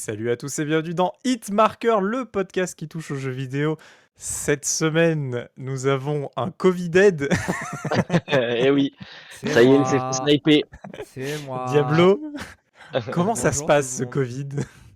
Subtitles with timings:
[0.00, 3.76] salut à tous et bienvenue dans Hitmarker, le podcast qui touche aux jeux vidéo.
[4.16, 7.28] Cette semaine, nous avons un Covid-Dead.
[8.28, 8.94] eh oui,
[9.30, 9.84] C'est ça y est, moi.
[9.84, 10.62] c'est fait sniper.
[11.04, 11.66] C'est moi.
[11.68, 12.18] Diablo.
[13.12, 14.04] Comment ça se passe ce.
[14.04, 14.48] Covid?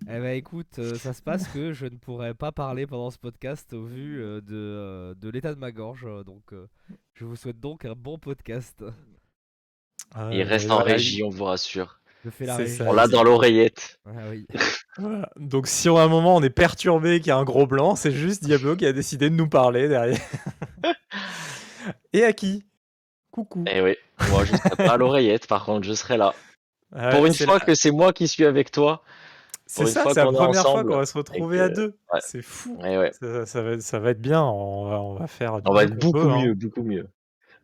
[0.09, 3.19] Eh ben écoute, euh, ça se passe que je ne pourrais pas parler pendant ce
[3.19, 6.07] podcast au vu euh, de, euh, de l'état de ma gorge.
[6.25, 6.65] Donc euh,
[7.13, 8.83] je vous souhaite donc un bon podcast.
[10.31, 11.99] Il reste en régie, on vous rassure.
[12.25, 12.83] Je fais la ça.
[12.87, 13.99] On l'a dans l'oreillette.
[14.05, 14.45] Ah oui.
[14.97, 15.29] Voilà.
[15.35, 18.11] Donc si à un moment on est perturbé qu'il y a un gros blanc, c'est
[18.13, 20.17] juste Diablo qui a décidé de nous parler derrière.
[22.13, 22.63] et à qui?
[23.31, 23.65] Coucou.
[23.69, 23.97] Eh oui,
[24.29, 26.33] moi je serai pas à l'oreillette, par contre je serai là.
[26.95, 29.03] Ah Pour une fois la- que c'est moi qui suis avec toi.
[29.65, 31.97] c'est ça, c'est la première fois qu'on va se retrouver et à deux.
[32.13, 32.19] ouais.
[32.21, 32.77] C'est fou.
[32.85, 33.11] Eh ouais.
[33.19, 34.41] Ça, ça va, être- ça va être bien.
[34.43, 35.57] On va, on va faire.
[35.61, 36.41] du On va être beaucoup hein.
[36.41, 37.07] mieux, beaucoup mieux.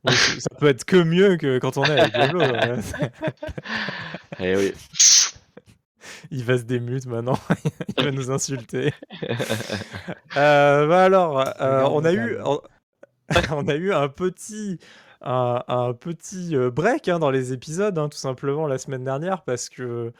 [0.03, 2.41] Oui, ça peut être que mieux que quand on est avec Diablo.
[4.39, 4.73] Eh oui.
[6.31, 7.37] Il va se démute maintenant.
[7.97, 8.93] Il va nous insulter.
[10.37, 12.37] Euh, bah alors, euh, on a eu,
[13.51, 14.79] on, a eu un petit,
[15.21, 19.43] un, un petit euh, break hein, dans les épisodes, hein, tout simplement la semaine dernière,
[19.43, 20.13] parce que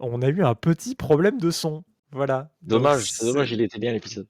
[0.00, 1.84] on a eu un petit problème de son.
[2.10, 2.50] Voilà.
[2.62, 4.26] Dommage, c'est dommage, il était bien l'épisode.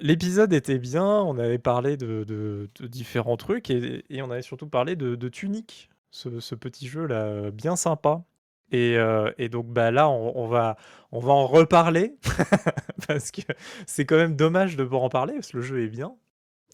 [0.00, 4.42] L'épisode était bien, on avait parlé de, de- de différents trucs et, et on avait
[4.42, 8.24] surtout parlé de, de Tunic, ce, ce petit jeu là euh, bien sympa.
[8.70, 10.76] Et, euh, et donc bah là on, on va,
[11.10, 12.16] on va en reparler
[13.06, 13.42] parce que
[13.86, 16.14] c'est quand même dommage de pas en parler parce que le jeu est bien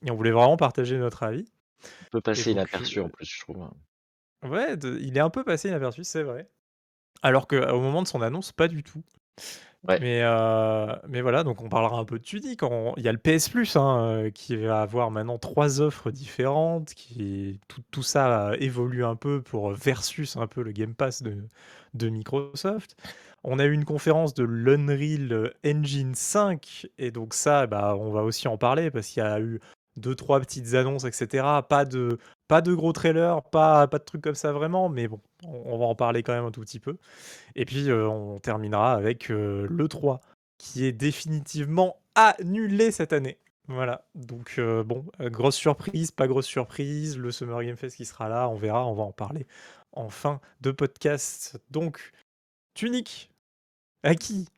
[0.04, 1.46] et on voulait vraiment partager notre avis.
[2.02, 3.68] On peut passer inaperçu euh, en plus, je trouve.
[4.44, 6.48] Ouais, de- il est un peu passé inaperçu, c'est vrai.
[7.22, 9.02] Alors qu'au moment de son annonce, pas du tout.
[9.86, 12.62] Mais, euh, mais voilà, donc on parlera un peu de Tunic.
[12.62, 16.10] On- Il y a le PS Plus hein, euh, qui va avoir maintenant trois offres
[16.10, 16.92] différentes.
[16.94, 21.22] Qui, tout, tout ça euh, évolue un peu pour versus un peu le Game Pass
[21.22, 21.36] de,
[21.94, 22.96] de Microsoft.
[23.44, 28.24] On a eu une conférence de l'Unreal Engine 5 et donc ça, bah, on va
[28.24, 29.60] aussi en parler parce qu'il y a eu
[29.96, 31.62] deux trois petites annonces, etc.
[31.62, 35.20] Pas de pas de gros trailers, pas pas de trucs comme ça vraiment, mais bon,
[35.44, 36.96] on, va en parler quand même un tout petit peu.
[37.54, 40.20] Et puis euh, on terminera avec euh, le 3
[40.58, 43.38] qui est définitivement annulé cette année.
[43.68, 48.28] Voilà, donc euh, bon, grosse surprise, pas grosse surprise, le Summer Game Fest qui sera
[48.30, 49.46] là, on verra, on va en parler
[49.92, 51.60] en fin de podcast.
[51.70, 52.12] Donc,
[52.74, 53.30] Tunic,
[54.02, 54.48] à qui?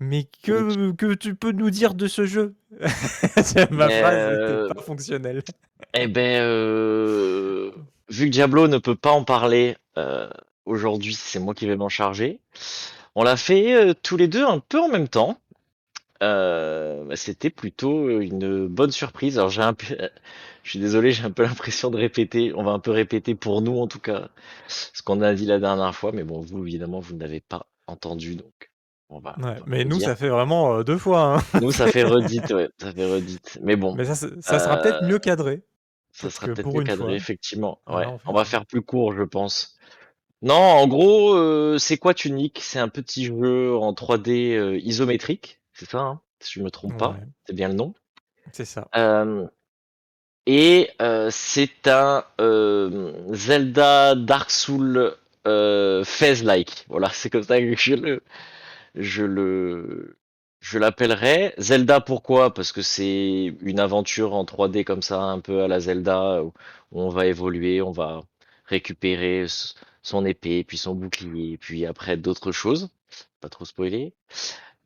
[0.00, 2.54] Mais que, que tu peux nous dire de ce jeu?
[3.70, 5.42] Ma phrase euh, n'était pas fonctionnelle.
[5.94, 7.70] Eh ben, euh,
[8.08, 10.28] vu que Diablo ne peut pas en parler euh,
[10.66, 12.40] aujourd'hui, c'est moi qui vais m'en charger.
[13.14, 15.38] On l'a fait euh, tous les deux un peu en même temps.
[16.22, 19.38] Euh, bah, C'était plutôt une bonne surprise.
[19.38, 19.86] Alors j'ai un peu,
[20.64, 22.52] je suis désolé, j'ai un peu l'impression de répéter.
[22.54, 24.30] On va un peu répéter pour nous en tout cas
[24.68, 28.36] ce qu'on a dit la dernière fois, mais bon, vous évidemment vous n'avez pas entendu,
[28.36, 28.70] donc
[29.10, 30.08] Ouais, va mais nous, dire.
[30.08, 31.36] ça fait vraiment euh, deux fois.
[31.36, 31.42] hein.
[31.60, 33.58] nous ça fait redite, ouais, ça fait redite.
[33.62, 35.62] Mais bon, Mais ça, sera peut-être Euh, mieux cadré.
[36.12, 37.14] Ça sera peut-être mieux une cadré, fois.
[37.14, 37.80] effectivement.
[37.88, 39.76] Ouais, on fait on va faire plus court, je pense.
[40.42, 42.58] Non, en gros, euh, c'est quoi Tunic?
[42.62, 46.98] C'est un petit jeu en 3D euh, isométrique, c'est ça, hein si je me trompe
[46.98, 47.16] pas,
[47.46, 47.94] c'est bien le nom.
[48.52, 48.86] c'est ça.
[48.96, 49.46] Euh,
[50.46, 55.14] et euh, c'est un euh, Zelda Dark Souls
[55.46, 56.84] euh, Phase-like.
[56.88, 58.22] Voilà, c'est comme ça que je le,
[58.94, 60.18] je le,
[60.60, 61.54] je l'appellerais.
[61.58, 62.54] Zelda, pourquoi?
[62.54, 66.52] Parce que c'est une aventure en 3D comme ça, un peu à la Zelda, où
[66.92, 68.22] on va évoluer, on va
[68.66, 69.46] récupérer
[70.02, 72.88] son épée, puis son bouclier, puis après d'autres choses.
[73.40, 74.12] Pas trop spoiler.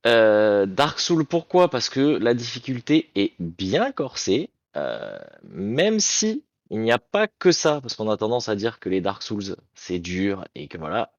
[0.07, 1.71] Euh, Dark Souls, pourquoi?
[1.71, 7.53] Parce que la difficulté est bien corsée, euh, même si il n'y a pas que
[7.53, 10.79] ça, parce qu'on a tendance à dire que les Dark Souls, c'est dur, et que
[10.79, 11.13] voilà,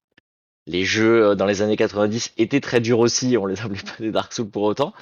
[0.66, 3.96] les jeux euh, dans les années 90 étaient très durs aussi, on les appelait pas
[3.98, 4.92] des Dark Souls pour autant.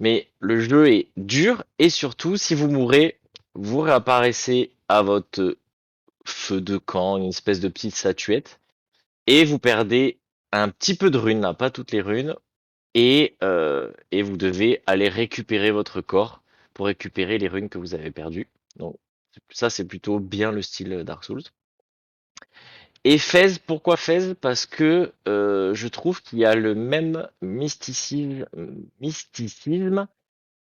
[0.00, 3.18] Mais le jeu est dur et surtout, si vous mourrez,
[3.54, 5.56] vous réapparaissez à votre
[6.24, 8.60] feu de camp, une espèce de petite statuette,
[9.26, 10.18] et vous perdez
[10.52, 12.34] un petit peu de runes, là, pas toutes les runes,
[12.94, 16.42] et, euh, et vous devez aller récupérer votre corps
[16.74, 18.48] pour récupérer les runes que vous avez perdues.
[18.76, 18.96] Donc
[19.50, 21.42] ça, c'est plutôt bien le style Dark Souls.
[23.04, 24.34] Et Fez, pourquoi Fez?
[24.34, 28.46] Parce que euh, je trouve qu'il y a le même mysticisme,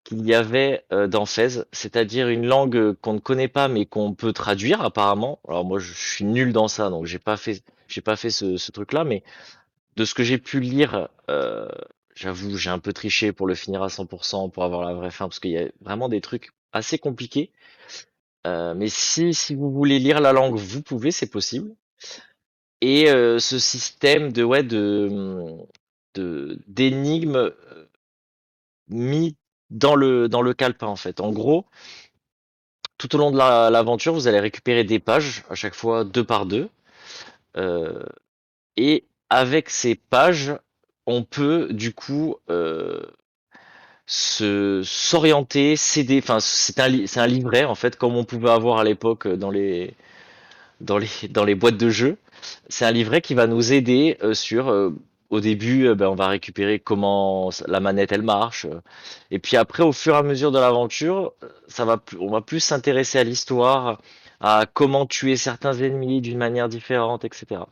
[0.05, 4.13] qu'il y avait euh, dans Fez, c'est-à-dire une langue qu'on ne connaît pas mais qu'on
[4.15, 5.41] peut traduire apparemment.
[5.49, 7.63] Alors moi je suis nul dans ça, donc j'ai pas fait,
[8.05, 9.23] pas fait ce, truc-là, mais
[9.97, 11.69] de ce que j'ai pu lire, euh,
[12.15, 15.27] j'avoue j'ai un peu triché pour le finir à 100% pour avoir la vraie fin,
[15.27, 17.51] parce qu'il y a vraiment des trucs assez compliqués.
[18.45, 21.75] Mais si si vous voulez lire la langue, vous pouvez, c'est possible.
[22.81, 24.63] Et euh, ce système de ouais
[26.67, 27.87] d'énigmes euh,
[28.89, 29.37] mis
[29.71, 31.21] dans le dans le calepin en fait.
[31.21, 31.67] En gros,
[32.99, 36.25] tout au long de la- l'aventure, vous allez récupérer des pages à chaque fois deux
[36.25, 36.69] par deux,
[37.57, 38.05] euh,
[38.77, 40.55] et avec ces pages,
[41.07, 42.37] on peut du coup
[44.83, 46.21] s'orienter, céder.
[46.23, 49.51] Enfin, c'est un c'est un livret en fait, comme on pouvait avoir à l'époque dans
[49.51, 49.95] les
[50.81, 52.19] dans les dans les boîtes de jeux.
[52.69, 54.91] C'est un livret qui va nous aider euh, sur euh,
[55.31, 58.67] au début, euh, ben, on va récupérer comment la manette elle marche,
[59.31, 61.33] et puis après, au fur et à mesure de l'aventure,
[61.69, 64.01] ça va, on va plus s'intéresser à l'histoire,
[64.41, 67.63] à comment tuer certains ennemis d'une manière différente, etc.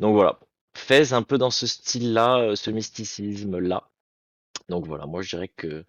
[0.00, 0.38] Donc voilà,
[0.74, 3.88] Fez un peu dans ce style-là, ce mysticisme-là.
[4.68, 5.84] Donc voilà, moi je dirais que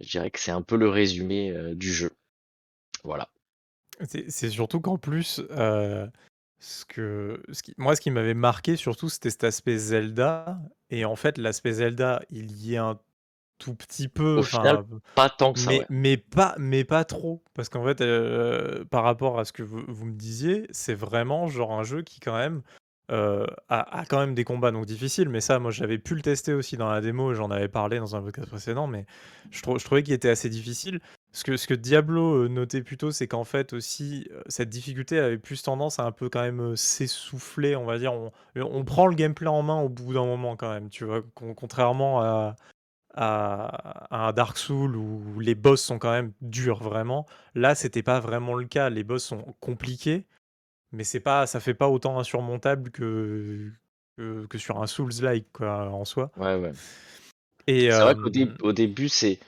[0.00, 2.10] je dirais que c'est un peu le résumé du jeu.
[3.04, 3.28] Voilà.
[4.06, 6.06] C'est surtout qu'en plus, euh,
[6.60, 10.58] ce que, ce qui, moi, ce qui m'avait marqué surtout, c'était cet aspect Zelda.
[10.90, 12.98] Et en fait, l'aspect Zelda, il y est un
[13.58, 15.86] tout petit peu, Au final, enfin, pas tant que ça, mais, ouais.
[15.90, 17.42] mais pas, mais pas trop.
[17.54, 21.48] Parce qu'en fait, euh, par rapport à ce que vous, vous me disiez, c'est vraiment
[21.48, 22.62] genre un jeu qui, quand même,
[23.10, 25.28] euh, a, a quand même des combats donc difficiles.
[25.28, 28.14] Mais ça, moi, j'avais pu le tester aussi dans la démo, j'en avais parlé dans
[28.14, 29.06] un podcast précédent, mais
[29.50, 31.00] je, trou- je trouvais qu'il était assez difficile.
[31.32, 35.18] Ce que, ce que Diablo euh, notait plutôt, c'est qu'en fait aussi, euh, cette difficulté
[35.18, 38.12] avait plus tendance à un peu quand même euh, s'essouffler, on va dire.
[38.14, 41.22] On, on prend le gameplay en main au bout d'un moment quand même, tu vois,
[41.34, 42.56] con- contrairement à,
[43.14, 43.66] à,
[44.10, 47.26] à un Dark Souls où les boss sont quand même durs vraiment.
[47.54, 48.88] Là, c'était pas vraiment le cas.
[48.88, 50.24] Les boss sont compliqués,
[50.92, 53.70] mais c'est pas, ça fait pas autant insurmontable que,
[54.16, 56.32] que, que sur un Souls-like en soi.
[56.38, 56.72] Ouais, ouais.
[57.66, 59.38] Et C'est vrai qu'au dé- au début, c'est,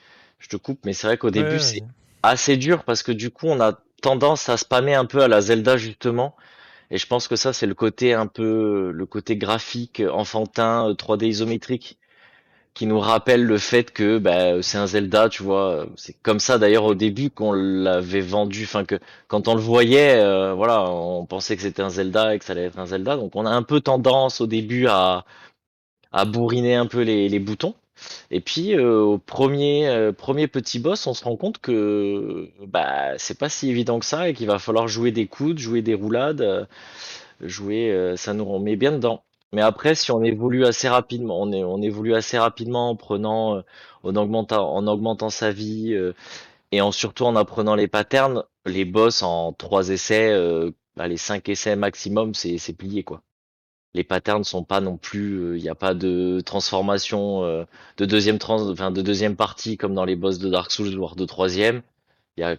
[0.40, 1.82] je te coupe, mais c'est vrai qu'au début, ouais, c'est
[2.22, 5.40] assez dur parce que du coup, on a tendance à spammer un peu à la
[5.40, 6.34] Zelda justement.
[6.90, 10.94] Et je pense que ça, c'est le côté un peu, le côté graphique, enfantin, euh,
[10.94, 11.98] 3D isométrique,
[12.74, 15.86] qui nous rappelle le fait que bah, c'est un Zelda, tu vois.
[15.96, 18.98] C'est comme ça d'ailleurs au début qu'on l'avait vendu, enfin que
[19.28, 22.52] quand on le voyait, euh, voilà, on pensait que c'était un Zelda et que ça
[22.52, 23.16] allait être un Zelda.
[23.16, 25.24] Donc on a un peu tendance au début à,
[26.12, 27.74] à bourriner un peu les, les boutons.
[28.30, 33.18] Et puis euh, au premier euh, premier petit boss, on se rend compte que bah
[33.18, 35.94] c'est pas si évident que ça et qu'il va falloir jouer des coudes, jouer des
[35.94, 36.64] roulades, euh,
[37.40, 39.24] jouer, ça nous remet bien dedans.
[39.52, 43.62] Mais après, si on évolue assez rapidement, on, évolue assez rapidement en prenant,
[44.04, 45.96] en augmentant, en augmentant sa vie
[46.72, 50.32] et en surtout en apprenant les patterns, les boss en trois essais,
[50.96, 53.22] bah, les cinq essais maximum, c'est c'est plié quoi
[53.94, 57.64] les patterns sont pas non plus, il n'y a pas de transformation euh,
[57.96, 61.16] de deuxième trans, enfin de deuxième partie comme dans les boss de Dark Souls voire
[61.16, 61.82] de troisième.
[62.36, 62.56] Il y a,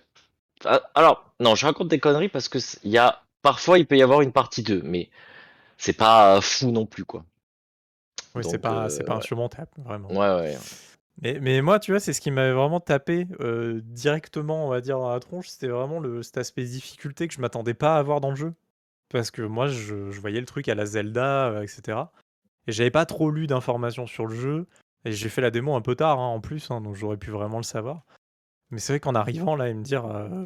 [0.66, 3.98] ah, alors non, je raconte des conneries parce que il y a parfois il peut
[3.98, 5.10] y avoir une partie 2 mais
[5.78, 7.24] c'est pas fou non plus quoi.
[8.36, 10.10] Oui, c'est pas, euh, c'est pas insurmontable, vraiment.
[10.10, 10.57] ouais ouais.
[11.22, 14.81] Mais, mais moi, tu vois, c'est ce qui m'avait vraiment tapé euh, directement, on va
[14.81, 15.50] dire, dans la tronche.
[15.50, 18.54] C'était vraiment le, cet aspect difficulté que je m'attendais pas à avoir dans le jeu.
[19.11, 21.97] Parce que moi, je, je voyais le truc à la Zelda, euh, etc.
[22.67, 24.67] Et j'avais pas trop lu d'informations sur le jeu.
[25.03, 27.31] Et j'ai fait la démo un peu tard, hein, en plus, hein, donc j'aurais pu
[27.31, 28.05] vraiment le savoir.
[28.69, 30.45] Mais c'est vrai qu'en arrivant là et me dire, euh,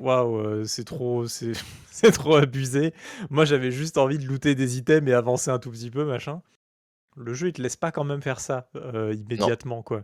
[0.00, 2.94] waouh, euh, c'est trop, c'est trop abusé.
[3.30, 6.42] Moi, j'avais juste envie de looter des items et avancer un tout petit peu, machin.
[7.16, 10.02] Le jeu, il te laisse pas quand même faire ça euh, Non, immédiatement, quoi.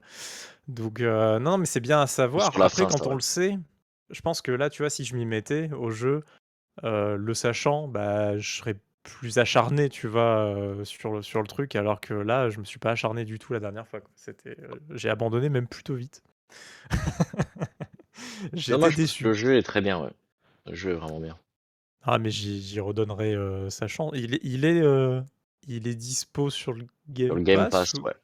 [0.66, 2.48] Donc, euh, non, mais c'est bien à savoir.
[2.48, 3.58] Après, fin quand on le sait,
[4.10, 6.22] je pense que là, tu vois, si je m'y mettais au jeu,
[6.84, 11.46] euh, le sachant, bah, je serais plus acharné, tu vois, euh, sur le, sur le
[11.46, 14.00] truc, alors que là, je me suis pas acharné du tout la dernière fois.
[14.00, 14.10] quoi.
[14.16, 16.22] C'était, euh, j'ai abandonné même plutôt vite.
[18.52, 19.24] Parce que déçu.
[19.24, 20.12] le jeu est très bien ouais.
[20.66, 21.38] Le jeu est vraiment bien.
[22.02, 24.12] Ah, mais j'y j'y redonnerai euh, sa chance.
[24.14, 25.20] Il est, il est, euh,
[25.66, 26.86] il est dispo sur le
[27.26, 28.02] Sur le Game Game Pass Pass ou...
[28.02, 28.14] ouais.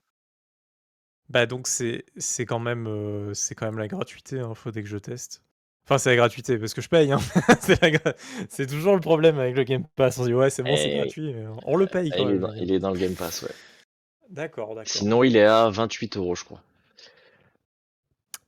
[1.28, 4.82] Bah donc c'est c'est quand même euh, c'est quand même la gratuité, hein, faut dès
[4.82, 5.42] que je teste.
[5.84, 7.18] Enfin c'est la gratuité parce que je paye, hein.
[7.60, 8.14] c'est la gra-
[8.48, 10.18] c'est toujours le problème avec le Game Pass.
[10.18, 12.24] On se dit ouais c'est bon c'est Et, gratuit, mais on le paye et quand
[12.24, 13.54] il est même dans, il est dans le Game Pass ouais.
[14.28, 14.90] D'accord, d'accord.
[14.98, 16.62] Sinon il est à 28 euros je crois.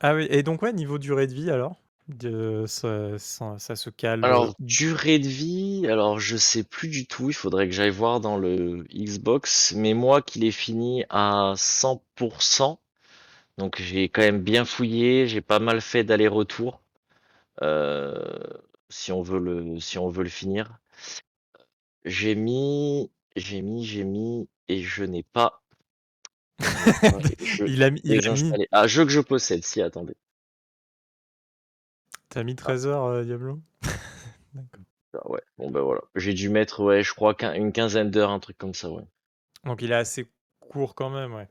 [0.00, 1.76] Ah oui, et donc ouais, niveau durée de vie alors,
[2.09, 4.25] de, ça, ça, ça se cale.
[4.25, 7.88] euh, Alors, durée de vie, alors je sais plus du tout, il faudrait que j'aille
[7.90, 12.81] voir dans le Xbox, mais moi qui l'ai fini à 100%,
[13.59, 16.81] donc j'ai quand même bien fouillé, j'ai pas mal fait d'aller-retour,
[18.89, 20.79] si on veut le, si on veut le finir.
[22.07, 25.63] J'ai mis, j'ai mis, j'ai mis, et je n'ai pas,
[27.41, 28.53] je il a mis, il a mis.
[28.73, 30.15] Ah, jeu que je possède, si, attendez.
[32.29, 33.61] t'as mis Ah, 13 heures euh, Diablo?
[34.55, 34.85] D'accord.
[35.15, 36.01] ah ouais, bon ben voilà.
[36.15, 39.03] J'ai dû mettre, ouais, je crois qu'un- une quinzaine d'heures, un truc comme ça, ouais.
[39.65, 41.49] Donc il est assez court quand même, ouais.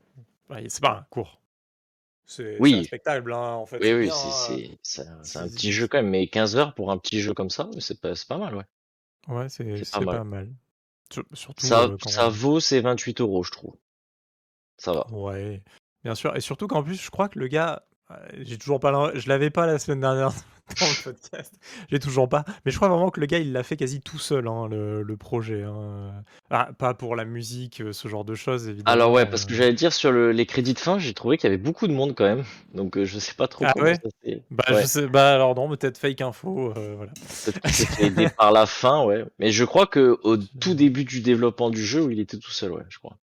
[0.50, 1.40] Ouais, c'est pas un court.
[2.26, 2.76] C'est Oui.
[2.76, 6.28] respectable, hein, en fait, Oui, c'est oui, hein, c'est un, petit jeu quand même, mais
[6.28, 8.64] 15 heures pour un petit jeu comme ça, c'est pas, pas mal, ouais.
[9.28, 10.52] Ouais, c'est pas, mal.
[11.34, 13.76] surtout ça, ça vaut ses 28 euros, je trouve.
[14.78, 15.08] Ça va.
[15.12, 15.64] Ouais,
[16.04, 16.36] bien sûr.
[16.36, 17.86] Et surtout qu'en plus, je crois que le gars,
[18.40, 20.32] j'ai toujours pas, je l'avais pas la semaine dernière
[20.80, 21.54] dans le podcast.
[21.92, 22.44] J'ai toujours pas.
[22.66, 25.16] Mais je crois vraiment que le gars, il l'a fait quasi tout seul, hein, le,
[25.18, 25.64] projet.
[25.64, 26.12] Hein.
[26.50, 28.92] Ah, pas pour la musique, euh, ce genre de choses, évidemment.
[28.92, 29.58] Alors ouais, parce que euh.
[29.58, 32.16] j'allais dire sur les crédits de fin, j'ai trouvé qu'il y avait beaucoup de monde
[32.16, 32.44] quand même.
[32.74, 34.44] Donc euh, je sais pas trop ah comment ça s'est.
[34.52, 35.08] Bah, je sais...
[35.08, 36.74] bah alors non, peut-être fake info.
[36.74, 37.12] voilà.
[37.46, 39.26] Peut-être que aidé par la fin, ouais.
[39.40, 42.72] Mais je crois que au tout début du développement du jeu, il était tout seul,
[42.72, 43.18] ouais, je crois.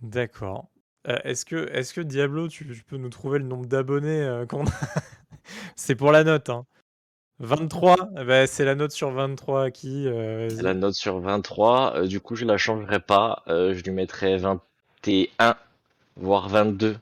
[0.00, 0.68] D'accord.
[1.04, 4.70] Est-ce que, est que Diablo, tu, peux nous trouver le nombre d'abonnés qu'on a?
[5.76, 6.66] C'est pour la note, hein.
[7.40, 12.06] 23, eh ben, c'est la note sur 23 qui euh, la note sur 23, euh,
[12.06, 15.56] du coup je la changerai pas, euh, je lui mettrai 21,
[16.16, 16.96] voire 22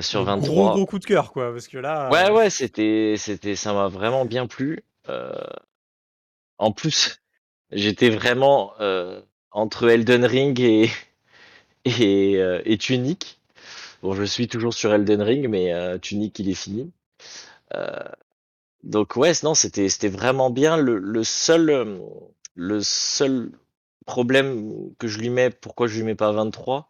[0.00, 0.54] sur 23.
[0.54, 2.08] Gros gros coup de cœur quoi, parce que là.
[2.10, 4.84] Ouais ouais, c'était, c'était, ça m'a vraiment bien plu.
[6.58, 7.20] en plus,
[7.72, 8.72] j'étais vraiment
[9.50, 10.90] entre Elden Ring et
[11.86, 13.40] et, et Tunic.
[14.02, 16.92] Bon, je suis toujours sur Elden Ring, mais Tunic il est fini.
[18.82, 20.76] Donc ouais, non, c'était vraiment bien.
[20.76, 21.98] Le, le seul euh,
[22.54, 23.50] le seul
[24.06, 26.88] problème que je lui mets, pourquoi je lui mets pas 23,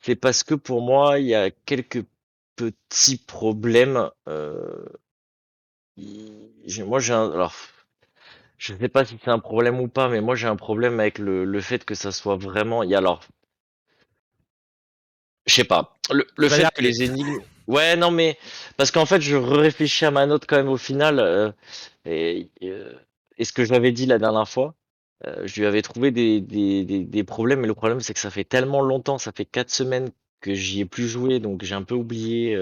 [0.00, 2.04] c'est parce que pour moi, il y a quelques
[2.56, 4.10] petits problèmes.
[4.28, 4.84] Euh,
[6.86, 7.54] moi, j'ai alors,
[8.58, 11.18] je sais pas si c'est un problème ou pas, mais moi j'ai un problème avec
[11.18, 12.80] le, le fait que ça soit vraiment.
[12.82, 13.22] Alors,
[15.46, 18.38] je sais pas, le, le fait que les énigmes, Ouais, non, mais
[18.76, 21.18] parce qu'en fait, je réfléchis à ma note quand même au final.
[21.20, 21.52] Euh,
[22.04, 22.92] et, euh,
[23.38, 24.74] et, ce que j'avais dit la dernière fois,
[25.26, 27.60] euh, je lui avais trouvé des, des, des, des problèmes.
[27.60, 30.80] Mais le problème, c'est que ça fait tellement longtemps, ça fait quatre semaines que j'y
[30.80, 32.56] ai plus joué, donc j'ai un peu oublié.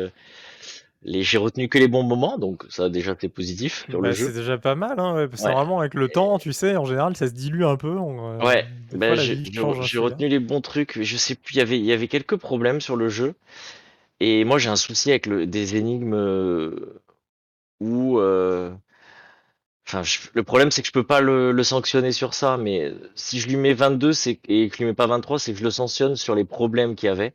[1.03, 4.15] Les, j'ai retenu que les bons moments, donc ça déjà c'est positif sur le bah,
[4.15, 4.27] jeu.
[4.27, 7.17] C'est déjà pas mal, hein, parce que normalement avec le temps, tu sais, en général,
[7.17, 7.95] ça se dilue un peu.
[7.97, 11.01] ouais, bah, j'ai retenu les bons trucs.
[11.03, 13.35] Je sais plus, il y avait, il y avait quelques problèmes sur le jeu.
[14.21, 17.03] Et moi, j'ai un souci avec le, des énigmes euh,
[17.81, 18.19] où.
[18.19, 18.71] Euh,
[19.89, 20.03] enfin,
[20.35, 23.49] le problème, c'est que je peux pas le, le, sanctionner sur ça, mais si je
[23.49, 25.71] lui mets 22 c'est, et que je lui mets pas 23, c'est que je le
[25.71, 27.33] sanctionne sur les problèmes qu'il y avait.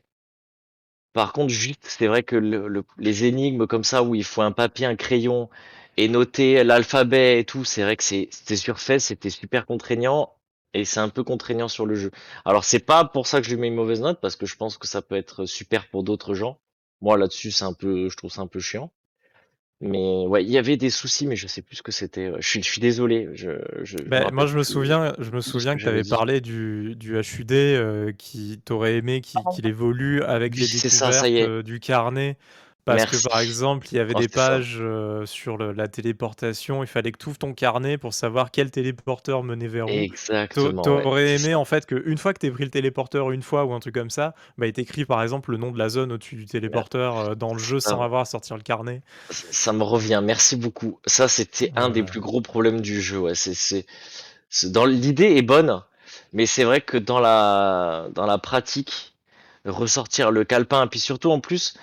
[1.16, 4.52] Par contre, juste, c'est vrai que le, les énigmes comme ça, où il faut un
[4.52, 5.50] papier, un crayon,
[5.98, 10.34] et noter l'alphabet et tout, c'est vrai que c'est, c'était surfait, c'était super contraignant,
[10.74, 12.12] et c'est un peu contraignant sur le jeu.
[12.44, 14.58] Alors, c'est pas pour ça que je lui mets une mauvaise note, parce que je
[14.58, 16.60] pense que ça peut être super pour d'autres gens.
[17.02, 18.92] Moi là-dessus, c'est un peu, je trouve ça un peu chiant.
[19.82, 22.32] Mais ouais, il y avait des soucis, mais je sais plus ce que c'était.
[22.40, 23.30] Je suis, je suis désolé.
[23.34, 23.52] Je,
[23.84, 27.18] je, bah, moi, je me souviens, je me souviens que, tu avais parlé du, du
[27.20, 32.38] HUD euh, qui t'aurait aimé qu'il évolue avec les découvertes ça, ça euh, du carnet.
[32.86, 37.12] Parce que par exemple, il y avait des pages euh, sur la téléportation, il fallait
[37.12, 39.90] que tu ouvres ton carnet pour savoir quel téléporteur menait vers où.
[39.90, 40.84] Exactement.
[40.84, 43.74] T'aurais aimé en fait qu'une fois que tu aies pris le téléporteur une fois ou
[43.74, 46.36] un truc comme ça, bah, il t'écrit par exemple le nom de la zone au-dessus
[46.36, 49.02] du téléporteur euh, dans le jeu sans avoir à sortir le carnet.
[49.32, 51.00] Ça me revient, merci beaucoup.
[51.08, 53.18] Ça, c'était un des plus gros problèmes du jeu.
[53.18, 53.34] Ouais.
[53.36, 53.86] C'est,
[54.66, 55.82] dans l'idée est bonne,
[56.34, 59.16] mais c'est vrai que dans la dans la pratique,
[59.66, 61.74] ressortir le calepin, et puis surtout en plus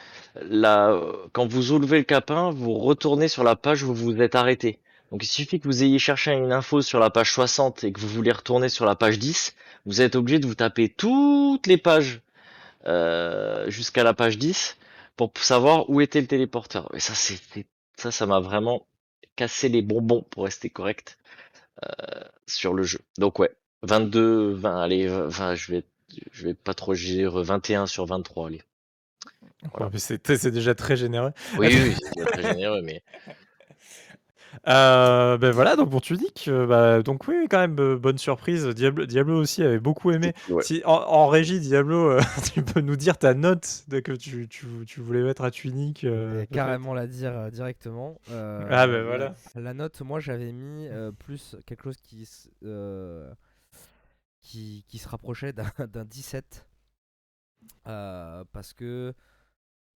[0.40, 0.98] là,
[1.32, 4.78] quand vous soulevez le capin, vous retournez sur la page où vous êtes arrêté.
[5.10, 8.00] Donc il suffit que vous ayez cherché une info sur la page 60 et que
[8.00, 11.76] vous voulez retourner sur la page 10, vous êtes obligé de vous taper toutes les
[11.76, 12.22] pages
[12.86, 14.78] euh, jusqu'à la page 10
[15.16, 16.90] pour savoir où était le téléporteur.
[16.94, 17.38] Et ça, c'est
[17.98, 18.86] ça, ça m'a vraiment
[19.36, 21.18] cassé les bonbons pour rester correct
[21.84, 23.00] euh, sur le jeu.
[23.18, 25.84] Donc ouais, 22, 20, allez, 20, je vais,
[26.32, 28.62] je vais pas trop dire 21 sur 23, allez
[29.96, 31.32] c'est déjà très généreux.
[31.58, 33.02] Oui, oui, c'est très généreux, mais.
[34.68, 38.18] Euh, ben voilà, donc pour tu dis que bah, donc oui, quand même euh, bonne
[38.18, 38.66] surprise.
[38.68, 40.34] Diablo, Diablo aussi avait beaucoup aimé.
[40.60, 42.20] Si en, régie Diablo, euh,
[42.54, 46.06] tu peux nous dire ta note de que tu, tu, tu voulais mettre à Tunic.
[46.52, 48.18] carrément la dire directement.
[48.30, 49.34] ah ben voilà.
[49.54, 50.88] La, note, moi j'avais mis
[51.18, 52.28] plus quelque chose qui
[54.42, 56.66] qui, qui se rapprochait d'un 17
[57.84, 59.14] parce que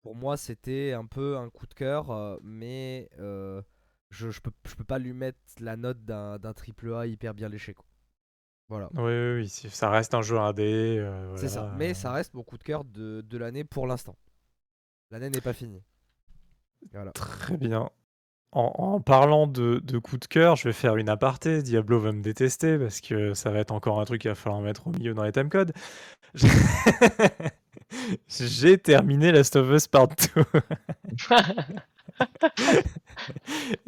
[0.05, 3.63] pour moi, c'était un peu un coup de cœur, euh, mais euh,
[4.11, 7.49] je, je, peux, je peux pas lui mettre la note d'un triple A hyper bien
[7.49, 7.73] léché.
[7.73, 7.87] Quoi.
[8.69, 8.87] Voilà.
[8.93, 10.97] Oui, oui, oui, ça reste un jeu indé.
[10.99, 14.15] Euh, C'est ça, mais ça reste mon coup de cœur de, de l'année pour l'instant.
[15.09, 15.81] L'année n'est pas finie.
[17.15, 17.89] Très bien.
[18.51, 21.63] en, en parlant de, de coup de cœur, je vais faire une aparté.
[21.63, 24.61] Diablo va me détester parce que ça va être encore un truc qu'il va falloir
[24.61, 25.73] mettre au milieu dans les timecodes.
[28.27, 30.43] J'ai terminé Last of Us Part 2.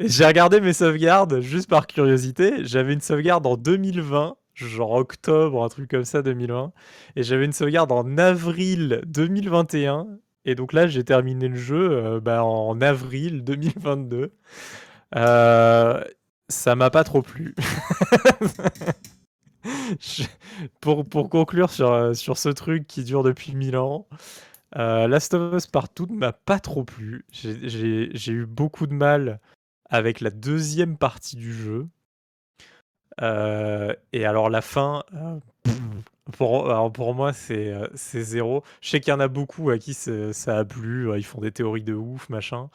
[0.00, 2.64] J'ai regardé mes sauvegardes juste par curiosité.
[2.64, 6.72] J'avais une sauvegarde en 2020, genre octobre, un truc comme ça, 2020.
[7.16, 10.06] Et j'avais une sauvegarde en avril 2021.
[10.44, 14.32] Et donc là, j'ai terminé le jeu euh, bah, en avril 2022.
[15.16, 16.04] Euh,
[16.48, 17.54] ça m'a pas trop plu.
[20.80, 24.06] Pour, pour conclure sur, euh, sur ce truc qui dure depuis 1000 ans,
[24.76, 27.24] euh, Last of Us Partout ne m'a pas trop plu.
[27.32, 29.40] J'ai- eu beaucoup de mal
[29.90, 31.88] avec la deuxième partie du jeu.
[33.20, 35.02] Euh, et alors la fin,
[36.36, 38.62] pour, pour moi, c'est zéro.
[38.80, 41.16] Je sais qu'il y en a beaucoup à qui ça a plu.
[41.16, 42.68] Ils font des théories de ouf, machin.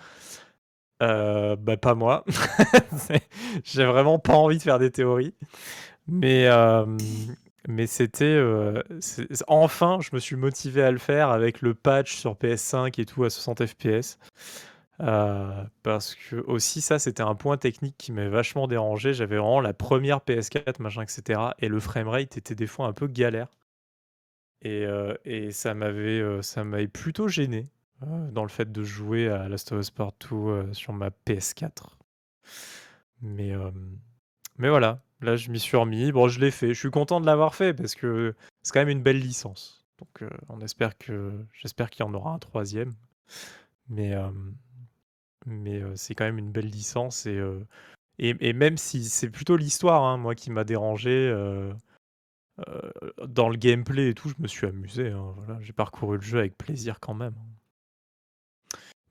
[0.99, 2.23] Bah pas moi.
[3.63, 5.33] J'ai vraiment pas envie de faire des théories.
[6.07, 6.85] Mais, euh,
[7.67, 8.25] mais c'était.
[8.25, 8.83] euh,
[9.47, 13.23] enfin, je me suis motivé à le faire avec le patch sur PS5 et tout
[13.23, 14.17] à 60 FPS.
[14.99, 19.13] Euh, parce que aussi, ça, c'était un point technique qui m'avait vachement dérangé.
[19.13, 21.41] J'avais vraiment la première PS4, machin, etc.
[21.59, 23.47] Et le framerate était des fois un peu galère.
[24.61, 27.65] Et, ça m'avait plutôt gêné
[28.31, 31.83] dans le fait de jouer à Last of Us Part 2 euh, sur ma PS4.
[33.21, 33.53] Mais,
[34.57, 36.11] mais voilà, là je m'y suis remis.
[36.11, 36.69] Bon, je l'ai fait.
[36.69, 39.85] Je suis content de l'avoir fait parce que c'est quand même une belle licence.
[39.99, 42.93] Donc euh, on espère que j'espère qu'il y en aura un troisième.
[43.89, 44.29] Mais, euh,
[45.45, 47.25] mais euh, c'est quand même une belle licence
[48.19, 51.31] et, même si c'est plutôt l'histoire, hein, moi, qui m'a dérangé.
[53.27, 55.09] dans le gameplay et tout, je me suis amusé.
[55.09, 55.59] hein, voilà.
[55.61, 57.35] J'ai parcouru le jeu avec plaisir quand même.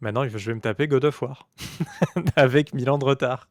[0.00, 1.48] Maintenant, je vais me taper God of War
[2.36, 3.48] avec 1000 ans de retard.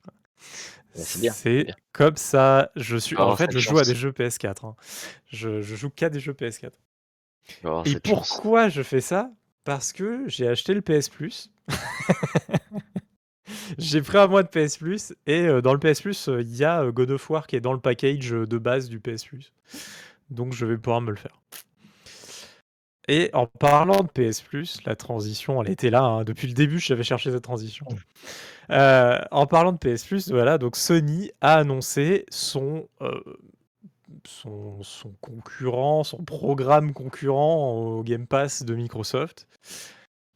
[0.95, 2.71] Ouais, c'est comme ça.
[2.75, 3.15] Je suis.
[3.15, 4.65] Vas En fait, je joue à des jeux PS4.
[4.65, 4.75] hein.
[5.27, 6.71] Je, je joue qu'à des jeux PS4.
[7.47, 8.01] Tu vas avoir Et chance.
[8.03, 9.31] pourquoi je fais ça?
[9.63, 11.51] Parce que j'ai acheté le PS Plus.
[13.77, 16.55] j'ai pris un mois de PS Plus et euh, dans le PS Plus, euh, il
[16.55, 19.25] y a euh, God of War qui est dans le package de base du PS
[19.25, 19.53] Plus.
[20.29, 21.41] Donc je vais pouvoir me le faire.
[23.13, 26.01] Et en parlant de PS Plus, la transition, elle était là.
[26.01, 26.23] hein.
[26.23, 27.85] Depuis le début, j'avais cherché cette transition.
[28.71, 33.21] Euh, en parlant de PS Plus, voilà, donc Sony a annoncé son, euh,
[34.25, 39.47] son, son concurrent, son programme concurrent au Game Pass de Microsoft.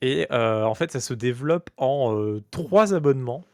[0.02, 3.46] Et euh, en fait, ça se développe en trois abonnements.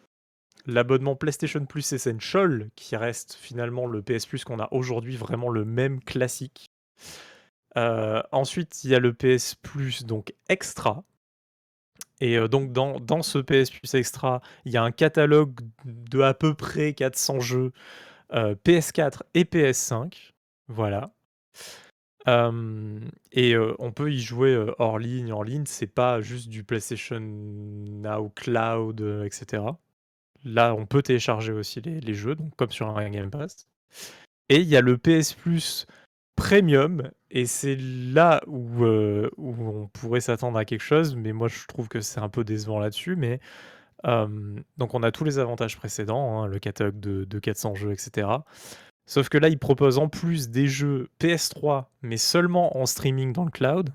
[0.67, 5.65] L'abonnement PlayStation Plus Essential, qui reste finalement le PS Plus qu'on a aujourd'hui, vraiment le
[5.65, 6.71] même classique.
[7.77, 11.03] Euh, ensuite, il y a le PS Plus donc Extra.
[12.19, 16.21] Et euh, donc dans, dans ce PS Plus Extra, il y a un catalogue de
[16.21, 17.71] à peu près 400 jeux
[18.33, 20.31] euh, PS4 et PS5.
[20.67, 21.11] Voilà.
[23.31, 25.65] Et on peut y jouer hors ligne, en ligne.
[25.65, 29.63] C'est pas juste du PlayStation Now Cloud, etc.
[30.43, 33.67] Là, on peut télécharger aussi les, les jeux, donc comme sur un Game Pass.
[34.49, 35.87] Et il y a le PS Plus
[36.35, 41.47] Premium, et c'est là où, euh, où on pourrait s'attendre à quelque chose, mais moi
[41.47, 43.15] je trouve que c'est un peu décevant là-dessus.
[43.15, 43.39] Mais
[44.05, 47.91] euh, donc on a tous les avantages précédents, hein, le catalogue de, de 400 jeux,
[47.91, 48.27] etc.
[49.05, 53.45] Sauf que là, il propose en plus des jeux PS3, mais seulement en streaming dans
[53.45, 53.89] le cloud.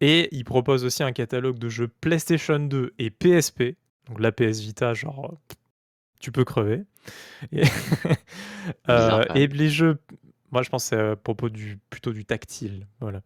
[0.00, 3.76] Et il propose aussi un catalogue de jeux PlayStation 2 et PSP.
[4.08, 5.38] Donc la PS Vita, genre,
[6.20, 6.84] tu peux crever.
[7.52, 7.62] Et,
[8.88, 9.98] Euh, et les jeux,
[10.52, 13.22] moi je pense que c'est à propos du, plutôt du tactile, voilà,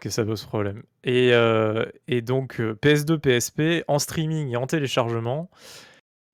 [0.00, 0.82] que ça pose problème.
[1.04, 5.50] Et, euh, et donc euh, PS2, PSP en streaming et en téléchargement.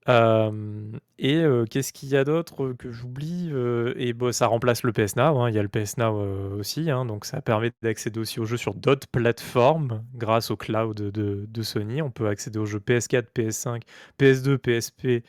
[0.08, 4.82] Euh, et euh, qu'est-ce qu'il y a d'autre que j'oublie Euh, Et bon, ça remplace
[4.82, 7.42] le PS Now, hein, il y a le PS Now euh, aussi, hein, donc ça
[7.42, 12.00] permet d'accéder aussi aux jeux sur d'autres plateformes grâce au cloud de, de Sony.
[12.00, 13.82] On peut accéder aux jeux PS4, PS5,
[14.18, 15.24] PS2, PSP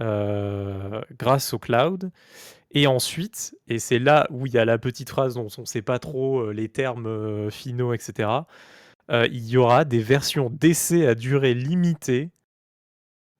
[0.00, 2.10] euh, grâce au cloud.
[2.72, 5.66] Et ensuite, et c'est là où il y a la petite phrase dont on ne
[5.66, 8.28] sait pas trop euh, les termes euh, finaux, etc.,
[9.10, 12.30] euh, il y aura des versions d'essai à durée limitée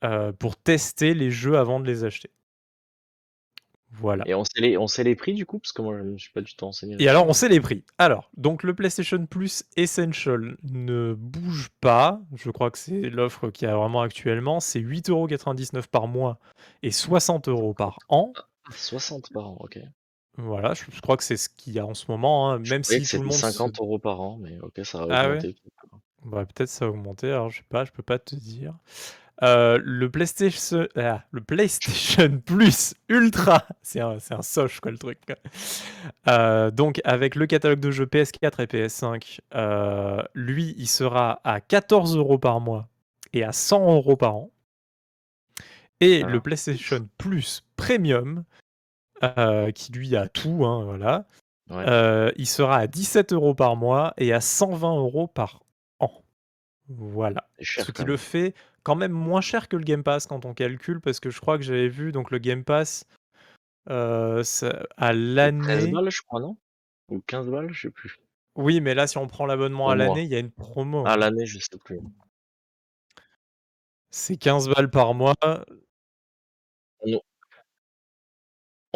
[0.05, 2.31] euh, pour tester les jeux avant de les acheter.
[3.91, 4.25] Voilà.
[4.27, 6.19] Et on sait, les, on sait les prix du coup Parce que moi je ne
[6.19, 6.97] suis pas du tout renseigné.
[6.99, 7.83] Et alors, on sait les prix.
[7.97, 12.21] Alors, donc le PlayStation Plus Essential ne bouge pas.
[12.35, 14.61] Je crois que c'est l'offre qu'il y a vraiment actuellement.
[14.61, 16.39] C'est 8,99€ par mois
[16.83, 18.33] et 60 euros par an.
[18.69, 19.79] Ah, 60 par an, ok.
[20.39, 22.51] Voilà, je, je crois que c'est ce qu'il y a en ce moment.
[22.53, 23.33] hein, Même si tout le monde.
[23.33, 25.57] se- 50 euros par an, mais ok, ça a Ah augmenté.
[26.25, 28.75] Bah, peut-être ça a augmenté, alors je sais pas, je peux pas te dire.
[29.43, 35.19] Euh, le PlayStation, ah, le PlayStation Plus Ultra, c'est un, un soche quoi le truc.
[36.29, 41.61] Euh, donc avec le catalogue de jeux PS4 et PS5, euh, lui il sera à
[41.61, 42.89] 14 euros par mois
[43.35, 44.51] et à 100 euros par an.
[46.01, 46.29] Et Ah.
[46.29, 48.45] le PlayStation Plus Premium,
[49.23, 51.27] euh, qui lui a tout, hein, voilà,
[51.71, 51.85] Ouais.
[51.89, 55.63] euh, il sera à 17 euros par mois et à 120 euros par
[55.99, 56.13] an.
[56.89, 57.49] Voilà.
[57.61, 60.55] Cher Ce qui le fait quand même moins cher que le Game Pass quand on
[60.55, 63.05] calcule, parce que je crois que j'avais vu donc le Game Pass
[63.89, 65.91] euh, à C'est 13 l'année.
[65.91, 66.57] balles, je crois, non?
[67.11, 68.17] Ou 15 balles, je sais plus.
[68.55, 71.05] Oui, mais là, si on prend l'abonnement à l'année, il y a une promo.
[71.07, 71.17] À hein.
[71.17, 72.01] l'année, je sais plus.
[74.11, 75.35] C'est 15 balles par mois.
[77.01, 77.21] On nous,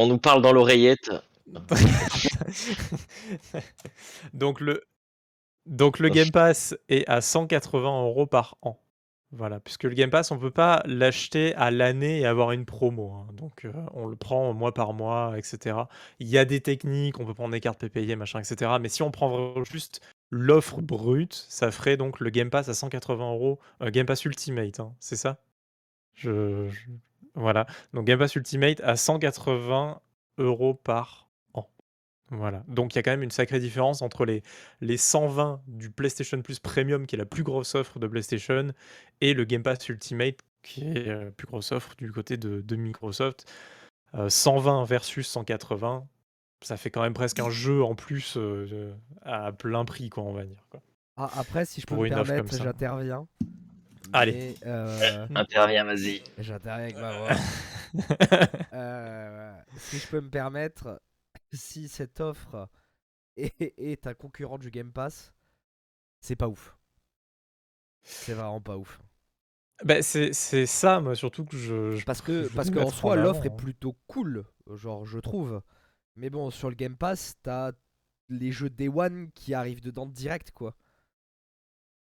[0.03, 1.11] on nous parle dans l'oreillette.
[4.35, 4.83] donc le,
[5.67, 8.81] donc le Game Pass est à 180 euros par an.
[9.33, 13.13] Voilà, puisque le Game Pass, on peut pas l'acheter à l'année et avoir une promo.
[13.13, 13.29] hein.
[13.35, 15.89] Donc euh, on le prend mois par mois, etc.
[16.19, 18.73] Il y a des techniques, on peut prendre des cartes PPI, machin, etc.
[18.81, 23.33] Mais si on prend juste l'offre brute, ça ferait donc le Game Pass à 180
[23.33, 23.61] euros.
[23.83, 25.39] euh, Game Pass Ultimate, hein, c'est ça?
[26.15, 26.69] Je-
[27.35, 27.67] Voilà.
[27.93, 30.01] Donc Game Pass Ultimate à 180
[30.39, 31.69] euros par an.
[32.31, 32.65] Voilà.
[32.69, 34.43] Donc il y a quand même une sacrée différence entre les,
[34.81, 38.73] les 120 du PlayStation Plus Premium, qui est la plus grosse offre de PlayStation,
[39.21, 42.61] et le Game Pass Ultimate, qui est euh, la plus grosse offre du côté de,
[42.61, 43.51] de Microsoft.
[44.15, 46.05] Euh, 120 versus 180,
[46.63, 50.25] ça fait quand même presque un jeu en plus euh, euh, à plein prix, quoi,
[50.25, 50.67] on va dire.
[50.69, 50.81] quoi.
[51.17, 53.27] Ah, après, si je peux Pour me permettre, j'interviens.
[54.13, 54.57] Allez.
[54.67, 56.23] Euh, Interviens, vas-y.
[56.39, 57.31] J'interviens avec ma voix.
[58.73, 61.03] Euh, si je peux me permettre,
[61.53, 62.69] si cette offre
[63.37, 65.33] est, est un concurrent du Game Pass,
[66.21, 66.77] c'est pas ouf.
[68.03, 69.01] C'est vraiment pas ouf.
[69.85, 71.97] Bah, c'est c'est ça, moi, surtout que je.
[71.97, 73.57] je- Parce que je parce qu'en soi, l'offre est hein.
[73.57, 74.45] plutôt cool,
[74.75, 75.63] genre je trouve.
[76.17, 77.73] Mais bon, sur le Game Pass, t'as
[78.29, 80.77] les jeux Day One qui arrivent dedans direct, quoi.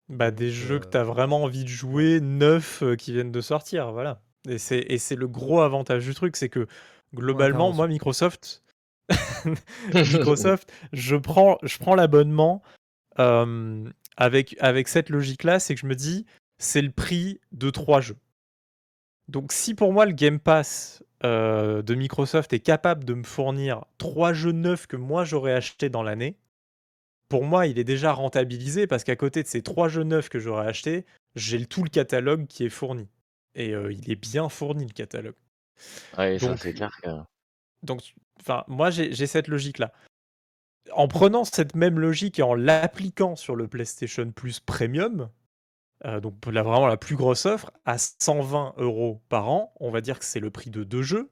[0.09, 3.33] Bah, des jeux que euh, tu as vraiment envie de jouer, neufs euh, qui viennent
[3.33, 4.23] de sortir, voilà.
[4.49, 6.67] Et c'est et c'est le gros avantage du truc, c'est que
[7.15, 7.89] globalement, moi.
[7.89, 8.63] Microsoft,
[9.95, 12.63] Microsoft, je prends, je prends l'abonnement
[13.19, 16.27] euh, avec, avec cette logique-là, c'est que je me dis,
[16.59, 18.19] c'est le prix de trois jeux.
[19.29, 23.85] Donc, si pour moi, le Game Pass euh, de Microsoft est capable de me fournir
[23.99, 26.37] trois jeux neufs que moi j'aurais achetés dans l'année,
[27.29, 30.39] pour moi, il est déjà rentabilisé parce qu'à côté de ces trois jeux neufs que
[30.39, 33.09] j'aurais achetés, j'ai tout le catalogue qui est fourni.
[33.55, 35.35] Et euh, il est bien fourni, le catalogue.
[36.19, 37.11] Ouais, ça, Donc, c'est clair que.
[37.83, 38.03] Donc,
[38.41, 39.93] enfin, moi, j'ai j'ai cette logique-là.
[40.93, 45.31] En prenant cette même logique et en l'appliquant sur le PlayStation Plus Premium,
[46.05, 50.19] euh, donc vraiment la plus grosse offre, à 120 euros par an, on va dire
[50.19, 51.31] que c'est le prix de deux jeux.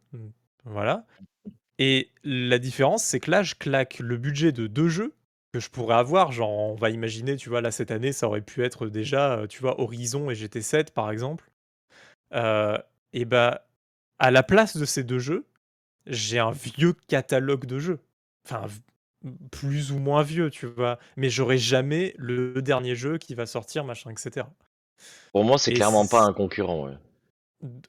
[0.65, 1.07] Voilà.
[1.79, 5.15] Et la différence, c'est que là, je claque le budget de deux jeux
[5.55, 6.33] que je pourrais avoir.
[6.33, 9.47] Genre, on va imaginer, tu vois, là, cette année, ça aurait pu être déjà, euh,
[9.47, 11.49] tu vois, Horizon et GT7, par exemple.
[12.35, 12.77] Euh,
[13.13, 13.65] et bah,
[14.19, 15.47] à la place de ces deux jeux,
[16.07, 18.01] j'ai un vieux catalogue de jeux.
[18.45, 18.67] Enfin,
[19.53, 20.99] plus ou moins vieux, tu vois.
[21.17, 24.47] Mais j'aurai jamais le dernier jeu qui va sortir, machin, etc.
[25.31, 26.89] Pour moi, c'est clairement pas un concurrent.
[26.89, 26.99] Ouais.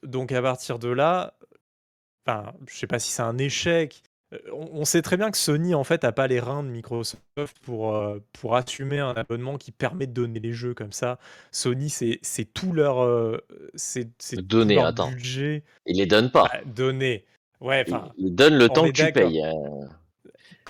[0.04, 1.34] Donc à partir de là,
[2.24, 4.04] enfin, je sais pas si c'est un échec.
[4.32, 6.68] Euh, On, on sait très bien que Sony en fait a pas les reins de
[6.68, 7.18] Microsoft
[7.62, 11.18] pour euh, pour assumer un abonnement qui permet de donner les jeux comme ça.
[11.52, 13.38] Sony c'est c'est tout leur euh,
[13.74, 15.10] c'est c'est tout Donner, leur attends.
[15.10, 16.46] budget Il les donne pas.
[16.52, 17.24] à donner.
[17.60, 19.28] Ouais, enfin, le on temps est que tu d'accord.
[19.30, 19.42] payes.
[19.42, 19.86] euh.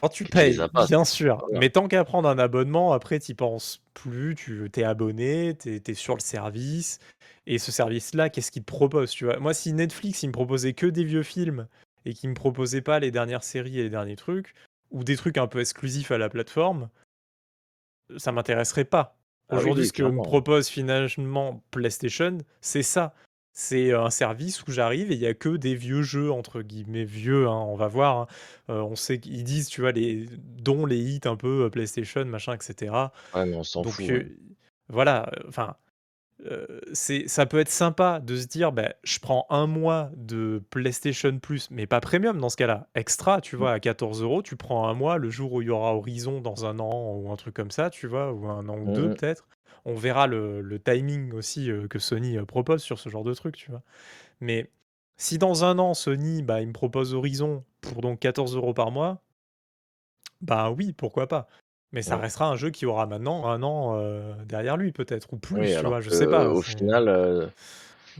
[0.00, 0.86] Quand tu Tu les payes, as pas.
[0.86, 1.38] bien sûr.
[1.38, 1.58] Voilà.
[1.58, 5.94] Mais tant qu'à prendre un abonnement, après, tu penses plus, tu t'es abonné, tu es,
[5.94, 6.98] sur le service.
[7.46, 9.38] Et ce service-là, qu'est-ce qu'il te propose tu vois?
[9.38, 11.66] Moi, si Netflix, il me proposait que des vieux films
[12.06, 14.54] et qu'il me proposait pas les dernières séries et les derniers trucs,
[14.90, 16.88] ou des trucs un peu exclusifs à la plateforme,
[18.16, 19.18] ça m'intéresserait pas.
[19.48, 23.14] Ah Aujourd'hui, oui, ce que me propose finalement PlayStation, c'est ça.
[23.52, 27.04] C'est un service où j'arrive et il y a que des vieux jeux, entre guillemets,
[27.04, 28.16] vieux, hein, on va voir.
[28.18, 28.26] hein.
[28.68, 30.26] Euh, on sait qu'ils disent, tu vois, les,
[30.58, 32.92] dont les hits un peu euh, PlayStation, machin, etc.
[33.34, 34.04] Ouais, mais on s'en fout.
[34.10, 34.36] euh, ouais.
[34.88, 35.76] voilà, euh, enfin,
[36.50, 40.62] euh, c'est, ça peut être sympa de se dire, bah, je prends un mois de
[40.70, 44.56] PlayStation Plus, mais pas premium dans ce cas-là, extra, tu vois, à 14 euros, tu
[44.56, 47.36] prends un mois, le jour où il y aura Horizon dans un an ou un
[47.36, 49.14] truc comme ça, tu vois, ou un an ou deux Mhm.
[49.14, 49.48] peut-être.
[49.84, 53.34] On verra le, le timing aussi euh, que Sony euh, propose sur ce genre de
[53.34, 53.82] truc, tu vois.
[54.40, 54.70] Mais
[55.16, 58.90] si dans un an, Sony, bah, il me propose Horizon pour donc 14 euros par
[58.90, 59.22] mois,
[60.40, 61.48] bah oui, pourquoi pas.
[61.92, 62.22] Mais ça Ouais.
[62.22, 65.76] restera un jeu qui aura maintenant un an euh, derrière lui, peut-être, ou plus, tu
[65.76, 66.48] alors vois, je que, sais pas.
[66.48, 67.46] au c'est- final, euh,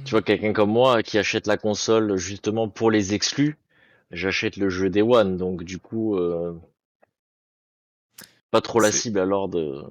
[0.05, 3.57] Tu vois, quelqu'un comme moi qui achète la console justement pour les exclus,
[4.11, 6.55] j'achète le jeu Day One, donc du coup, euh,
[8.51, 9.83] pas trop la C'est- cible alors de.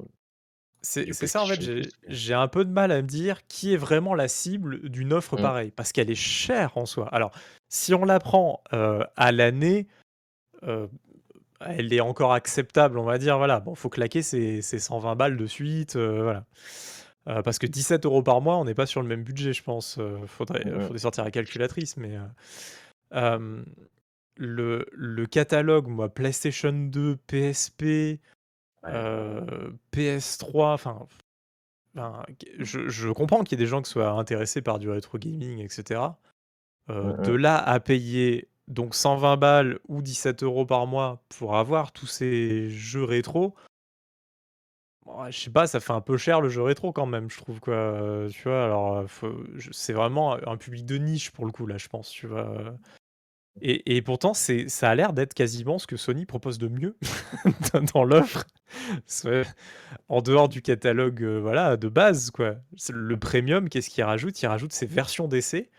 [0.82, 3.46] C'est du c'est ça en fait, PlayStation j'ai un peu de mal à me dire
[3.48, 5.42] qui est vraiment la cible d'une offre Mm.
[5.42, 7.08] pareille, parce qu'elle est chère en soi.
[7.12, 7.32] Alors,
[7.70, 9.88] si on la prend à l'année,
[11.62, 13.38] elle est encore acceptable, on va dire.
[13.38, 16.46] Voilà, bon, faut claquer ses, ses 120 balles de suite, euh, voilà.
[17.28, 19.64] Euh, parce que 17 euros par mois, on n'est pas sur le même budget, je
[19.64, 19.98] pense.
[20.00, 20.82] Euh, faudrait, Mm.
[20.82, 22.22] faudrait sortir la calculatrice, mais euh,
[23.16, 23.64] euh,
[24.38, 28.20] le, le catalogue, moi, PlayStation 2, PSP,
[28.84, 28.92] Ouais.
[28.94, 31.08] euh, PS3, enfin,
[31.98, 32.24] enfin,
[32.60, 35.60] je, je comprends qu'il y ait des gens qui soient intéressés par du rétro gaming,
[35.60, 36.02] etc.
[36.92, 41.92] Euh, de là à payer donc 120 balles ou 17 euros par mois pour avoir
[41.92, 43.56] tous ces jeux rétro,
[45.06, 47.38] bon, je sais pas, ça fait un peu cher le jeu rétro quand même, je
[47.38, 48.28] trouve quoi.
[48.32, 49.32] tu vois, alors euh,
[49.72, 52.10] c'est vraiment un public de niche pour le coup là, je pense.
[52.10, 52.76] Tu vois.
[53.62, 56.98] Et, et pourtant, c'est, ça a l'air d'être quasiment ce que Sony propose de mieux
[57.94, 58.44] dans- l'offre.
[60.10, 62.56] En dehors du catalogue euh, voilà, de base, quoi.
[62.90, 64.42] Le premium, qu'est-ce qu'il rajoute?
[64.42, 65.70] Il rajoute ces versions d'essai,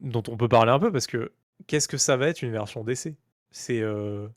[0.00, 1.32] dont on peut parler un peu, parce que
[1.66, 3.16] qu'est-ce que ça va être une version d'essai
[3.50, 3.80] C'est.
[3.80, 4.28] euh,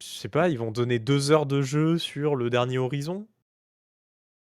[0.00, 3.26] Je sais pas, ils vont donner deux heures de jeu sur le dernier Horizon?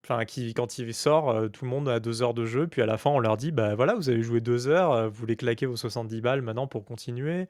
[0.05, 2.83] Enfin, qui, quand il sort, euh, tout le monde a deux heures de jeu, puis
[2.83, 5.15] à la fin, on leur dit bah voilà, vous avez joué deux heures, euh, vous
[5.15, 7.49] voulez claquer vos 70 balles maintenant pour continuer.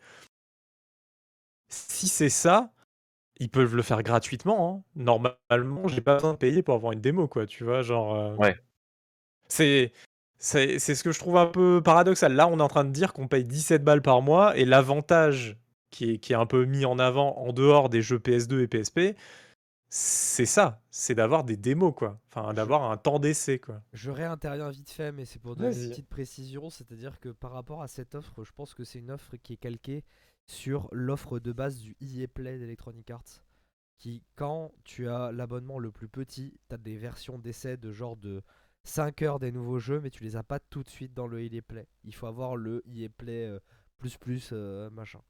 [1.68, 2.72] Si c'est ça,
[3.40, 4.85] ils peuvent le faire gratuitement.
[4.87, 4.92] hein.
[4.96, 7.46] Normalement, j'ai pas besoin de payer pour avoir une démo, quoi.
[7.46, 8.14] Tu vois, genre.
[8.16, 8.57] euh, Ouais.
[9.48, 9.92] C'est.
[10.38, 12.35] C'est ce que je trouve un peu paradoxal.
[12.35, 15.57] Là, on est en train de dire qu'on paye 17 balles par mois et l'avantage
[15.90, 18.66] qui est, qui est un peu mis en avant en dehors des jeux PS2 et
[18.66, 19.16] PSP,
[19.88, 22.20] c'est ça, c'est d'avoir des démos, quoi.
[22.29, 23.81] Enfin, d'avoir un temps d'essai, quoi.
[23.92, 27.81] Je réinterviens vite fait, mais c'est pour donner une petite précision, c'est-à-dire que par rapport
[27.81, 30.03] à cette offre, je pense que c'est une offre qui est calquée
[30.49, 33.44] sur l'offre de base du EA Play d'Electronic Arts,
[33.99, 38.16] qui quand tu as l'abonnement le plus petit, tu as des versions d'essai de genre
[38.16, 38.42] de
[38.85, 41.42] 5 heures des nouveaux jeux, mais tu les as pas tout de suite dans le
[41.42, 41.88] EA Play.
[42.05, 43.59] Il faut avoir le EA Play euh,
[43.99, 45.20] plus plus euh, machin.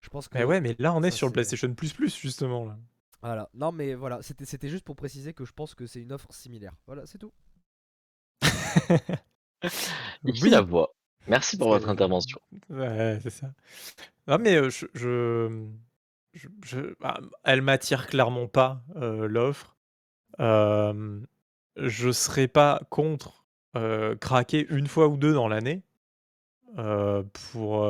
[0.00, 2.16] Je pense que Mais ouais, mais là, on est ça, sur le PlayStation Plus Plus,
[2.18, 2.64] justement.
[2.66, 2.78] Là.
[3.22, 3.48] voilà.
[3.54, 6.32] Non mais voilà, c'était c'était juste pour préciser que je pense que c'est une offre
[6.34, 6.74] similaire.
[6.86, 7.32] Voilà, c'est tout.
[10.24, 10.94] Ici Oui, la voix.
[11.28, 12.40] Merci pour votre intervention.
[12.68, 13.52] Ouais, c'est ça.
[14.26, 15.66] Non, mais euh, je, je,
[16.34, 19.76] je- je- ah, elle m'attire clairement pas euh, l'offre.
[20.40, 21.20] Euh,
[21.76, 23.44] je serais pas contre
[24.20, 25.82] craquer une fois ou deux dans l'année
[27.32, 27.88] pour,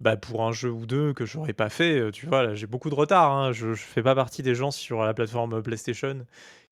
[0.00, 2.10] bah, pour un jeu ou deux que j'aurais pas fait.
[2.12, 3.32] Tu vois, là, j'ai beaucoup de retard.
[3.32, 3.52] hein.
[3.52, 6.26] Je, fais pas partie des gens sur la plateforme PlayStation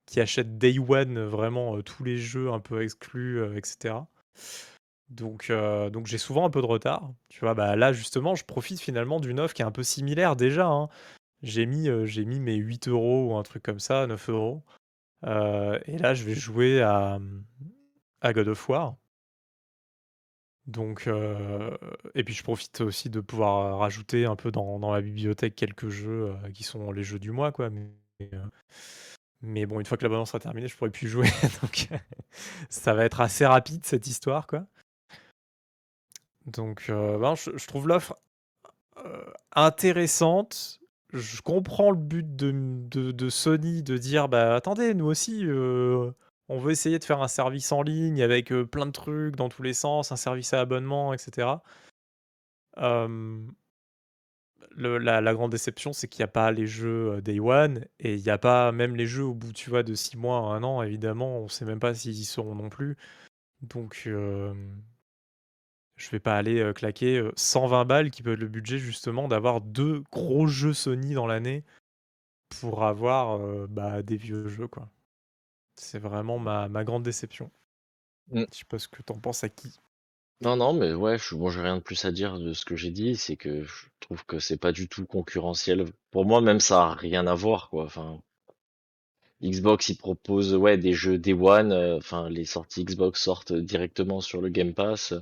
[0.05, 3.95] qui achètent Day One vraiment tous les jeux un peu exclus, etc.
[5.09, 5.51] Donc,
[5.91, 7.11] donc j'ai souvent un peu de retard.
[7.29, 10.35] Tu vois, bah là justement, je profite finalement d'une offre qui est un peu similaire
[10.35, 10.67] déjà.
[10.67, 10.89] hein.
[11.43, 14.63] J'ai mis, j'ai mis mes 8 euros ou un truc comme ça, 9 euros.
[15.25, 17.19] Euh, et là, je vais jouer à,
[18.21, 18.95] à God of War.
[20.65, 21.77] Donc, euh,
[22.13, 25.87] et puis je profite aussi de pouvoir rajouter un peu dans, dans ma bibliothèque quelques
[25.87, 27.69] jeux euh, qui sont les jeux du mois, quoi.
[29.41, 31.27] Mais, bon, une fois que l'abonnement sera terminé, je pourrai plus jouer.
[31.61, 31.87] Donc,
[32.69, 34.65] ça va être assez rapide cette histoire, quoi.
[36.45, 38.15] Donc, ben, je, trouve l'offre
[39.53, 40.79] intéressante.
[41.13, 46.11] Je comprends le but de, Sony de dire bah attendez, nous aussi, euh,
[46.49, 49.47] on veut essayer de faire un service en ligne avec euh, plein de trucs dans
[49.47, 51.47] tous les sens, un service à abonnement, etc.
[52.77, 53.39] Euh,
[54.75, 58.21] la, la grande déception, c'est qu'il n'y a pas les jeux Day One et il
[58.23, 60.63] n'y a pas même les jeux au bout, tu vois, de 6 mois à un
[60.63, 62.97] an, évidemment, on sait même pas s'ils y seront non plus.
[63.61, 64.07] Donc,
[65.97, 69.27] je vais pas aller euh, claquer euh, 120 balles qui peut être le budget justement
[69.27, 71.63] d'avoir deux gros jeux Sony dans l'année
[72.49, 74.89] pour avoir euh, bah, des vieux jeux quoi.
[75.75, 77.51] C'est vraiment ma, ma grande déception.
[78.31, 78.45] Mm.
[78.51, 79.79] Je sais pas ce que t'en penses à qui.
[80.41, 82.75] Non, non, mais ouais, je, bon, j'ai rien de plus à dire de ce que
[82.75, 85.85] j'ai dit, c'est que je trouve que c'est pas du tout concurrentiel.
[86.11, 87.85] Pour moi, même ça a rien à voir, quoi.
[87.85, 88.21] Enfin,
[89.41, 94.21] Xbox, il propose, ouais, des jeux Day One, euh, enfin, les sorties Xbox sortent directement
[94.21, 95.15] sur le Game Pass,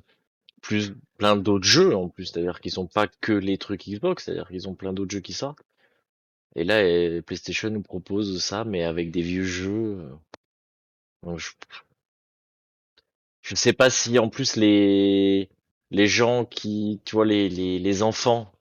[0.65, 4.47] plus plein d'autres jeux en plus, c'est-à-dire qu'ils sont pas que les trucs Xbox, c'est-à-dire
[4.49, 5.62] qu'ils ont plein d'autres jeux qui sortent.
[6.56, 6.82] Et là,
[7.23, 9.99] PlayStation nous propose ça, mais avec des vieux jeux.
[10.01, 10.10] euh.
[11.23, 11.51] Donc, je,
[13.41, 15.49] je sais pas si en plus les
[15.91, 18.51] les gens qui, tu vois, les les, les enfants,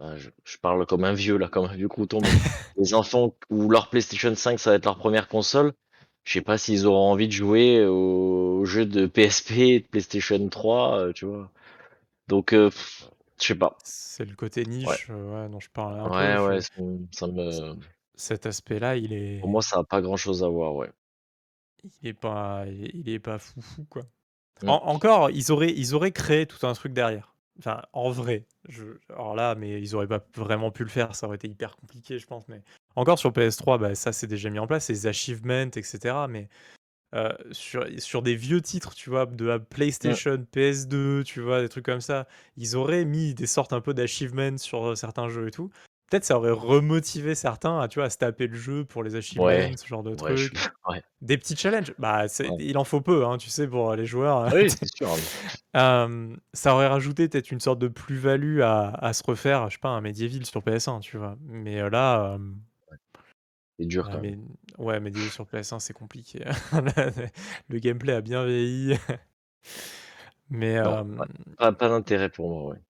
[0.00, 2.30] euh, je, je parle comme un vieux là, comme un vieux crouton, mais
[2.78, 5.72] les enfants où leur PlayStation 5 ça va être leur première console,
[6.28, 10.98] je sais pas s'ils auront envie de jouer aux jeux de PSP de PlayStation 3,
[10.98, 11.50] euh, tu vois.
[12.28, 12.70] Donc, euh,
[13.40, 13.78] je sais pas.
[13.82, 16.56] C'est le côté niche euh, ouais, dont je parlais un Ouais, peu.
[16.56, 16.60] ouais,
[17.12, 17.76] ça, me.
[18.16, 20.90] Cet aspect-là, il est, Pour moi, ça a pas grand chose à voir, ouais.
[22.02, 24.02] il est pas, il est pas foufou quoi.
[24.62, 24.68] Mm.
[24.68, 27.34] En- encore, ils auraient, ils auraient créé tout un truc derrière.
[27.58, 28.46] Enfin, en vrai.
[28.68, 31.14] Je, alors là, mais ils auraient pas vraiment pu le faire.
[31.14, 32.46] Ça aurait été hyper compliqué, je pense.
[32.48, 32.62] Mais
[32.96, 36.14] encore sur PS3, bah, ça c'est déjà mis en place, les achievements, etc.
[36.28, 36.48] Mais
[37.14, 41.68] euh, sur, sur des vieux titres, tu vois, de la PlayStation, PS2, tu vois, des
[41.68, 45.50] trucs comme ça, ils auraient mis des sortes un peu d'achievements sur certains jeux et
[45.50, 45.70] tout.
[46.10, 49.14] Peut-être ça aurait remotivé certains à, tu vois, à se taper le jeu pour les
[49.14, 49.74] achievements, Ouais.
[49.76, 50.70] ce genre de Ouais, je- trucs.
[50.88, 51.02] ouais.
[51.20, 51.92] Des petits challenges.
[51.98, 52.24] Bah,
[52.58, 54.44] il en faut peu, hein, tu sais, pour les joueurs.
[54.46, 55.08] Ah oui, c'est sûr.
[55.76, 59.80] Euh, ça aurait rajouté peut-être une sorte de plus-value à, à se refaire, je sais
[59.80, 61.36] pas, un Medieval sur PS1, tu vois.
[61.46, 62.38] Mais euh, là, euh,
[63.78, 64.40] C'est dur ah, quand même.
[64.78, 66.42] mais, ouais, Medieval sur PS1, c'est compliqué.
[67.68, 68.96] Le gameplay a bien vieilli.
[70.50, 71.24] Mais Non, euh,
[71.58, 72.80] Pas, pas d'intérêt pour moi, ouais.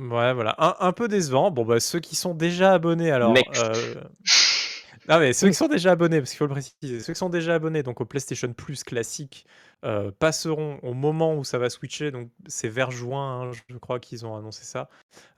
[0.00, 0.54] Ouais, voilà.
[0.58, 1.50] Un, un peu décevant.
[1.50, 3.34] Bon, bah, ceux qui sont déjà abonnés, alors.
[3.56, 3.94] Euh,
[5.08, 7.30] Non, mais ceux qui sont déjà abonnés, parce qu'il faut le préciser, ceux qui sont
[7.30, 9.46] déjà abonnés donc au PlayStation Plus classique
[9.84, 13.98] euh, passeront au moment où ça va switcher, donc c'est vers juin, hein, je crois
[13.98, 14.88] qu'ils ont annoncé ça.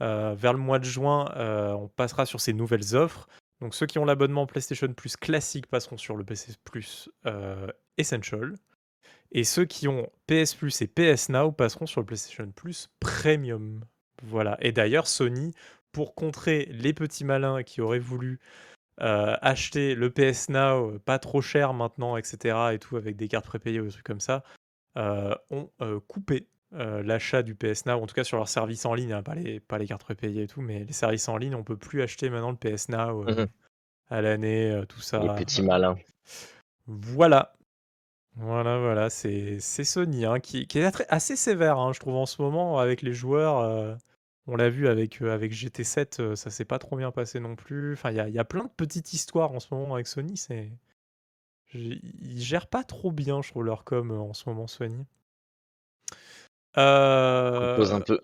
[0.03, 3.29] Euh, vers le mois de juin, euh, on passera sur ces nouvelles offres.
[3.61, 8.55] Donc ceux qui ont l'abonnement PlayStation Plus classique passeront sur le PC Plus euh, Essential.
[9.31, 13.85] Et ceux qui ont PS Plus et PS Now passeront sur le PlayStation Plus Premium.
[14.22, 14.57] Voilà.
[14.61, 15.55] Et d'ailleurs, Sony,
[15.92, 18.40] pour contrer les petits malins qui auraient voulu
[19.01, 22.57] euh, acheter le PS Now euh, pas trop cher maintenant, etc.
[22.72, 24.42] et tout, avec des cartes prépayées ou des trucs comme ça,
[24.96, 28.94] euh, ont euh, coupé l'achat du PS Now, en tout cas sur leur service en
[28.94, 31.55] ligne, hein, pas, les, pas les cartes prépayées et tout, mais les services en ligne,
[31.55, 33.46] on peut plus acheter maintenant le PS Now Mhm.
[34.09, 35.18] à l'année, tout ça.
[35.18, 35.98] Les petits malins.
[36.87, 37.53] Voilà.
[38.37, 42.27] Voilà, voilà, c'est c'est Sony hein, qui, qui est assez sévère, hein, je trouve, en
[42.27, 43.59] ce moment, avec les joueurs.
[43.59, 43.95] euh,
[44.47, 47.57] on l'a vu avec, euh, avec GT7, euh, ça s'est pas trop bien passé non
[47.57, 47.92] plus.
[47.92, 50.07] Enfin, il y a, il y a plein de petites histoires en ce moment avec
[50.07, 50.37] Sony.
[50.37, 50.73] C'est...
[51.66, 55.05] J'ai- Ils gèrent pas trop bien, je trouve, leur com euh, en ce moment, Sony.
[56.79, 58.21] Euh, Pose un peu.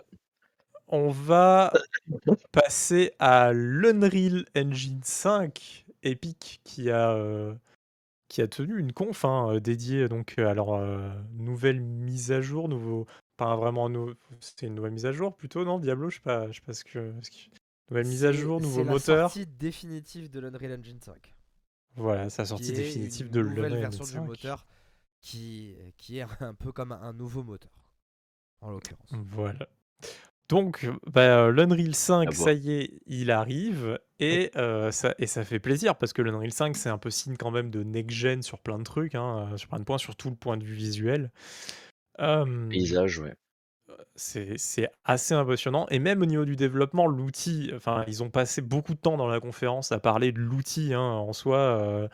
[0.89, 1.73] on va
[2.53, 7.15] passer à l'Unreal Engine 5 Epic qui a,
[8.29, 12.41] qui a tenu une conf hein, euh, dédiée donc, à leur euh, nouvelle mise à
[12.41, 16.17] jour, nouveau, pas vraiment nou- c'était une nouvelle mise à jour plutôt, non Diablo, je
[16.17, 17.13] sais pas, je sais pas ce que,
[17.91, 19.31] nouvelle mise à jour, nouveau C'est la moteur.
[19.31, 21.35] sortie définitive de l'Unreal Engine 5.
[21.97, 24.27] Voilà, sa sortie définitive une de nouvelle l'Unreal version Engine du 5.
[24.29, 24.67] moteur
[25.21, 27.73] qui, qui est un peu comme un nouveau moteur,
[28.61, 29.11] en l'occurrence.
[29.33, 29.69] Voilà.
[30.49, 32.55] Donc, bah, euh, l'Unreal 5, À ça voir.
[32.55, 33.99] y est, il arrive.
[34.19, 37.37] Et, euh, ça, et ça fait plaisir parce que l'Unreal 5, c'est un peu signe
[37.37, 40.31] quand même de next-gen sur plein de trucs, hein, euh, sur plein de points, surtout
[40.31, 41.31] le point de vue visuel.
[42.21, 43.35] Euh, Paysage, ouais.
[44.17, 45.87] c'est c'est assez impressionnant.
[45.91, 49.29] Et même au niveau du développement, l'outil, enfin, ils ont passé beaucoup de temps dans
[49.29, 52.09] la conférence à parler de l'outil hein, en soi euh,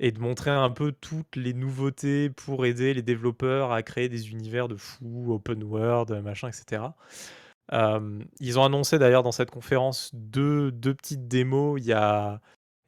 [0.00, 4.30] et de montrer un peu toutes les nouveautés pour aider les développeurs à créer des
[4.30, 6.82] univers de fou, open world, machin, etc.
[7.72, 11.80] Euh, ils ont annoncé d'ailleurs dans cette conférence deux, deux petites démos.
[11.80, 12.40] Il y a,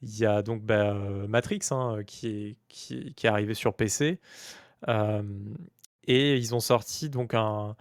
[0.02, 4.20] il y a donc bah, euh, Matrix hein, qui, est, qui, est- arrivé sur PC.
[4.88, 5.22] Euh,
[6.04, 7.76] et ils ont sorti donc un,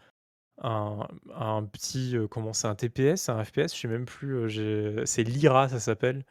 [0.61, 2.15] un, petit.
[2.29, 4.51] comment c'est un TPS, un FPS, je sais même plus.
[5.05, 6.23] c'est Lyra, ça s'appelle.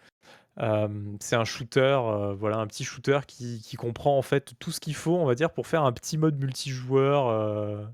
[1.21, 1.99] C'est un shooter,
[2.39, 5.35] voilà, un petit shooter qui, qui comprend en fait tout ce qu'il faut, on va
[5.35, 7.91] dire, pour faire un petit mode multijoueur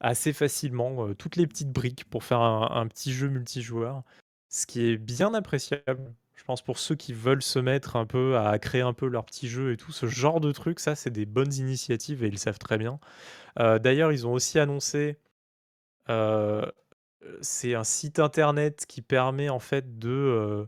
[0.00, 4.02] assez facilement, euh, toutes les petites briques pour faire un, un petit jeu multijoueur,
[4.48, 6.12] ce qui est bien appréciable.
[6.34, 9.26] Je pense pour ceux qui veulent se mettre un peu à créer un peu leur
[9.26, 12.32] petit jeu et tout, ce genre de truc, ça c'est des bonnes initiatives et ils
[12.32, 12.98] le savent très bien.
[13.58, 15.18] Euh, D'ailleurs, ils ont aussi annoncé,
[16.08, 16.64] euh,
[17.42, 20.66] c'est un site internet qui permet en fait de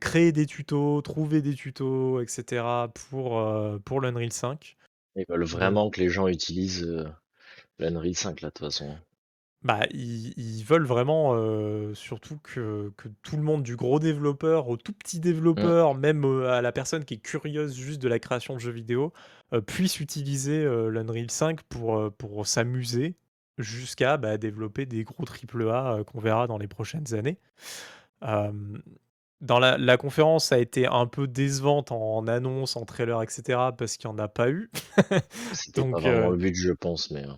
[0.00, 2.64] créer des tutos, trouver des tutos, etc.
[3.08, 3.40] pour,
[3.84, 4.76] pour l'Unreal 5.
[5.14, 7.06] Ils veulent vraiment que les gens utilisent
[7.78, 8.98] l'Unreal 5 là, de toute façon.
[9.62, 14.68] Bah, ils, ils veulent vraiment euh, surtout que, que tout le monde, du gros développeur
[14.68, 18.18] au tout petit développeur, même euh, à la personne qui est curieuse juste de la
[18.18, 19.14] création de jeux vidéo,
[19.54, 23.16] euh, puisse utiliser l'Unreal 5 pour, pour s'amuser
[23.56, 27.38] jusqu'à bah, développer des gros AAA qu'on verra dans les prochaines années.
[29.40, 33.72] Dans la, la conférence a été un peu décevante en annonce, en trailer, etc.
[33.76, 34.70] parce qu'il n'y en a pas eu.
[35.52, 37.24] C'était pas vraiment le but, je pense, mais.
[37.24, 37.32] euh,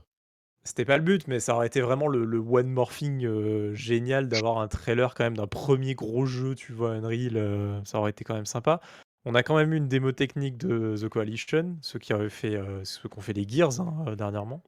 [0.67, 4.59] c'était pas le but, mais ça aurait été vraiment le, one morphing euh, génial d'avoir
[4.59, 8.25] un trailer quand même d'un premier gros jeu, tu vois, Unreal, euh, ça aurait été
[8.25, 8.81] quand même sympa.
[9.25, 13.09] On a quand même eu une démo technique de The Coalition, ceux qui fait, ceux
[13.09, 14.63] qui ont fait les Gears, hein, dernièrement.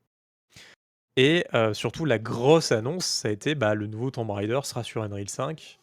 [1.17, 1.45] Et
[1.75, 5.29] surtout la grosse annonce, ça a été, bah, le nouveau Tomb Raider sera sur Unreal
[5.29, 5.79] 5.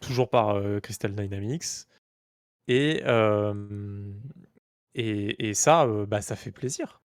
[0.00, 1.86] toujours par, Crystal Dynamics
[2.66, 3.02] et
[4.94, 7.01] et ça, bah, ça fait plaisir.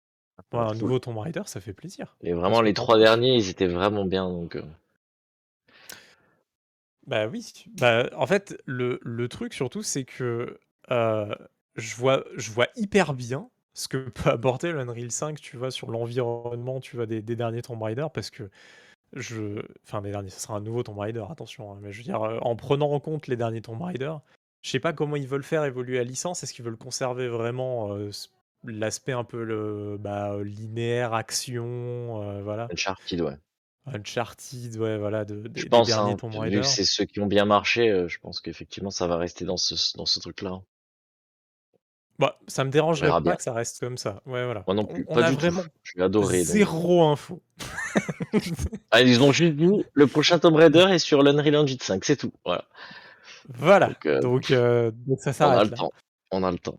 [0.53, 2.17] Un nouveau Tomb Raider, ça fait plaisir.
[2.23, 4.59] Et vraiment les trois derniers, ils étaient vraiment bien donc
[7.07, 12.69] Bah oui, bah, en fait, le le truc surtout, c'est que, je vois je vois
[12.77, 15.71] hyper bien ce que peut apporter l'Unreal 5, tu vois?
[15.71, 17.07] Sur l'environnement, tu vois?
[17.07, 18.51] Des des derniers Tomb Raider parce que
[19.15, 22.05] je enfin des derniers, ce sera un nouveau Tomb Raider, attention, hein, mais je veux
[22.05, 24.15] dire, en prenant en compte les derniers Tomb Raider,
[24.63, 26.43] je sais pas comment ils veulent faire évoluer la licence.
[26.43, 27.97] Est-ce qu'ils veulent conserver vraiment,
[28.65, 32.69] l'aspect un peu le bah, linéaire, action, voilà?
[32.73, 33.37] Uncharted, ouais.
[33.87, 37.19] Uncharted, ouais, voilà, de Je des pense, derniers hein, Tomb vu que c'est ceux qui
[37.19, 40.51] ont bien marché, je pense qu'effectivement ça va rester dans ce dans ce truc-là.
[40.51, 40.63] Hein.
[42.19, 44.23] Bah, ça me dérangerait pas que ça reste comme ça.
[44.27, 44.63] Ouais, voilà.
[44.69, 45.63] Moi non plus, on pas a du tout.
[45.83, 47.43] J'ai adoré zéro info.
[48.93, 52.17] Ah, ils ont juste dit: «Le prochain Tomb Raider est sur l'Unreal Engine 5», c'est
[52.17, 52.67] tout, voilà.
[53.49, 53.91] Voilà,
[54.21, 55.91] donc ça on s'arrête a le temps,
[56.31, 56.79] on a le temps.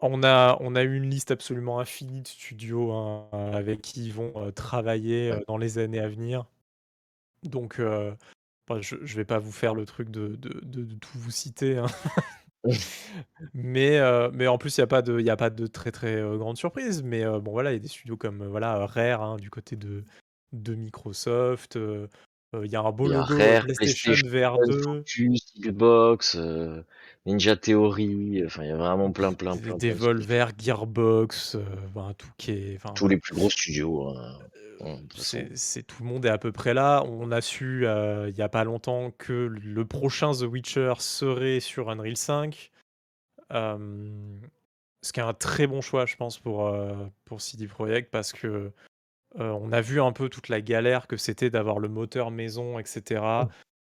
[0.00, 4.52] On a on a une liste absolument infinie de studios, hein, avec qui ils vont,
[4.52, 6.46] travailler, dans les années à venir.
[7.42, 11.30] Donc bah, je je vais pas vous faire le truc de de de tout vous
[11.30, 11.86] citer, hein.
[13.54, 14.00] Mais
[14.32, 16.20] mais en plus, il y a pas de il y a pas de très, très,
[16.36, 17.02] grande surprise.
[17.02, 20.04] Mais bon, voilà, il y a des studios comme, voilà, Rare, hein, du côté de
[20.52, 21.78] de Microsoft,
[22.54, 24.82] il y a un beau logo, Rare, PlayStation PlayStation, VR 2.
[24.82, 26.38] Focus, Xbox,
[27.26, 31.56] Ninja Theory, enfin il y a vraiment plein, plein, plein, plein de Devolver, Gearbox,
[31.94, 34.38] ben, tout qui est Tous les plus gros studios, hein,
[35.14, 37.02] c'est tout le monde est à peu près là.
[37.06, 41.90] On a su, il y a pas longtemps que le prochain The Witcher serait sur
[41.90, 42.70] Unreal 5.
[43.50, 46.74] ce qui est un très bon choix, je pense, pour,
[47.24, 48.72] pour CD Projekt parce que,
[49.38, 52.84] on a vu un peu toute la galère que c'était d'avoir le moteur maison et
[52.84, 53.48] cetera.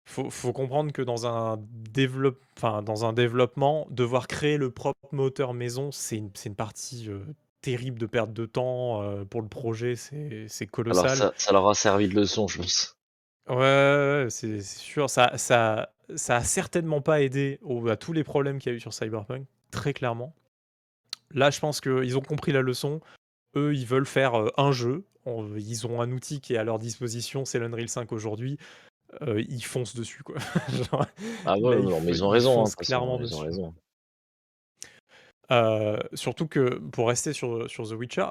[0.10, 1.60] Faut faut comprendre que dans un
[2.58, 7.10] enfin, dans un développement, devoir créer le propre moteur maison, c'est une partie,
[7.62, 11.18] terrible de perte de temps, pour le projet, c'est Alors colossal.
[11.18, 12.98] ça ça leur a servi de leçon, je pense.
[13.50, 15.10] Ouais, c'est c'est sûr.
[15.10, 18.78] Ça ça ça a certainement pas aidé au à tous les problèmes qu'il y a
[18.78, 20.34] eu sur Cyberpunk, très clairement.
[21.34, 23.00] Là, je pense qu'ils ont compris la leçon.
[23.56, 25.06] Eux, ils veulent faire, un jeu.
[25.26, 28.58] Ils ont un outil qui est à leur disposition, c'est l'Unreal 5 aujourd'hui.
[29.22, 30.36] ils foncent dessus, quoi.
[30.92, 31.06] Genre,
[31.46, 33.74] Ah ouais, là, non, mais ils ont ils raison, hein, clairement ils ont raison.
[36.14, 38.28] surtout que pour rester sur, sur The Witcher,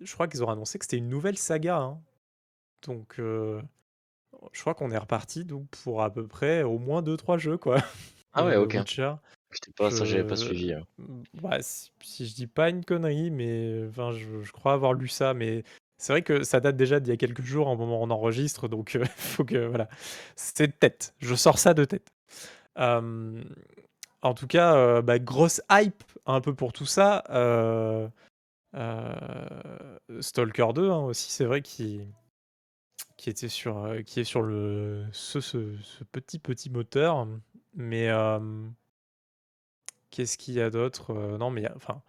[0.00, 2.00] je crois qu'ils ont annoncé que c'était une nouvelle saga, hein.
[2.86, 7.56] Donc, je crois qu'on est reparti donc pour à peu près au moins 2-3 jeux,
[7.58, 7.78] quoi,
[8.32, 8.74] Ah ouais, de OK.
[8.74, 9.14] Witcher.
[9.76, 10.82] Pas ça, j'avais pas suivi, hein.
[11.34, 15.06] bah, si si je dis pas une connerie, mais enfin, je je crois avoir lu
[15.06, 15.62] ça, mais
[15.98, 18.10] c'est vrai que ça date déjà d'il y a quelques jours, au moment où on
[18.10, 19.88] enregistre, donc il faut que voilà.
[20.36, 22.12] C'est de tête, je sors ça de tête.
[22.76, 27.22] en tout cas, bah, grosse hype un peu pour tout ça.
[30.20, 32.00] Stalker 2, hein, aussi, c'est vrai qui
[33.26, 35.38] était sur, est sur le ce
[36.12, 37.26] petit, petit moteur,
[37.74, 38.10] mais
[40.14, 41.12] Qu'est-ce qu'il y a d'autre?
[41.12, 42.00] non, mais enfin,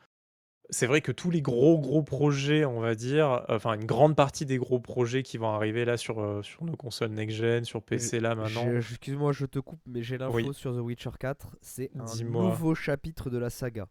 [0.70, 4.46] c'est vrai que tous les gros, gros projets, on va dire, enfin une grande partie
[4.46, 8.20] des gros projets qui vont arriver là sur, sur nos consoles next gen, sur PC
[8.20, 8.70] là maintenant.
[8.76, 13.30] excuse-moi, je te coupe, mais j'ai l'info sur The Witcher 4, c'est un nouveau chapitre
[13.30, 13.88] de la saga.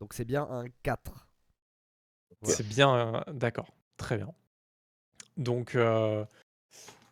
[0.00, 1.28] Donc c'est bien un 4.
[2.42, 4.32] C'est bien d'accord, très bien.
[5.36, 5.76] Donc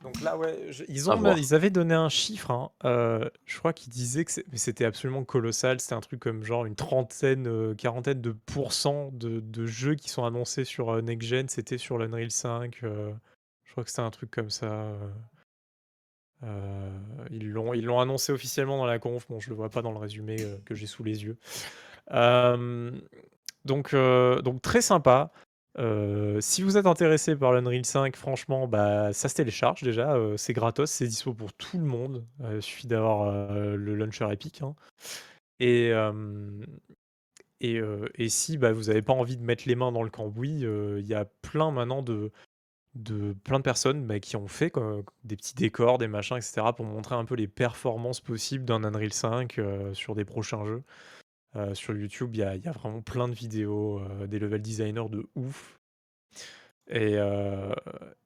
[0.03, 2.51] donc là, ouais, ils, ont, ils avaient donné un chiffre.
[2.51, 5.79] Hein, euh, je crois qu'ils disaient que c'était absolument colossal.
[5.79, 10.25] C'était un truc comme genre une trentaine, euh, quarantaine de pourcents de, jeux qui sont
[10.25, 11.49] annoncés sur euh, Next Gen.
[11.51, 12.79] C'était sur l'Unreal 5.
[12.83, 14.91] je crois que c'était un truc comme ça.
[17.31, 19.27] ils l'ont ils l'ont annoncé officiellement dans la conf.
[19.29, 21.37] Bon, je le vois pas dans le résumé que j'ai sous les yeux.
[23.67, 25.31] donc, donc très sympa
[26.41, 30.91] si vous êtes intéressé par l'Unreal 5, franchement, bah, ça se télécharge déjà, c'est gratos,
[30.91, 32.25] c'est dispo pour tout le monde.
[32.53, 34.75] il suffit d'avoir, le launcher Epic, hein
[35.61, 35.93] et
[37.61, 41.07] et si, bah, vous n'avez pas envie de mettre les mains dans le cambouis, il
[41.07, 42.31] y a plein maintenant de
[42.95, 44.73] de plein de personnes, bah, qui ont fait
[45.25, 48.83] des petits décors, des machins et cetera pour montrer un peu les performances possibles d'un
[48.83, 49.61] Unreal 5,
[49.93, 50.83] sur des prochains jeux.
[51.75, 55.27] Sur YouTube, il y a y a vraiment plein de vidéos, des level designers de
[55.35, 55.79] ouf
[56.89, 57.73] Et, euh,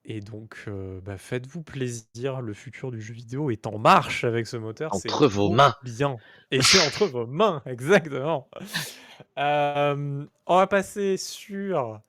[0.07, 2.41] et donc, euh, bah, faites-vous plaisir.
[2.41, 4.93] Le futur du jeu vidéo est en marche avec ce moteur.
[4.93, 5.75] Entre vos mains.
[5.83, 6.17] bien.
[6.51, 8.47] Et c'est entre vos mains, exactement.
[9.37, 11.99] Euh, on va passer sur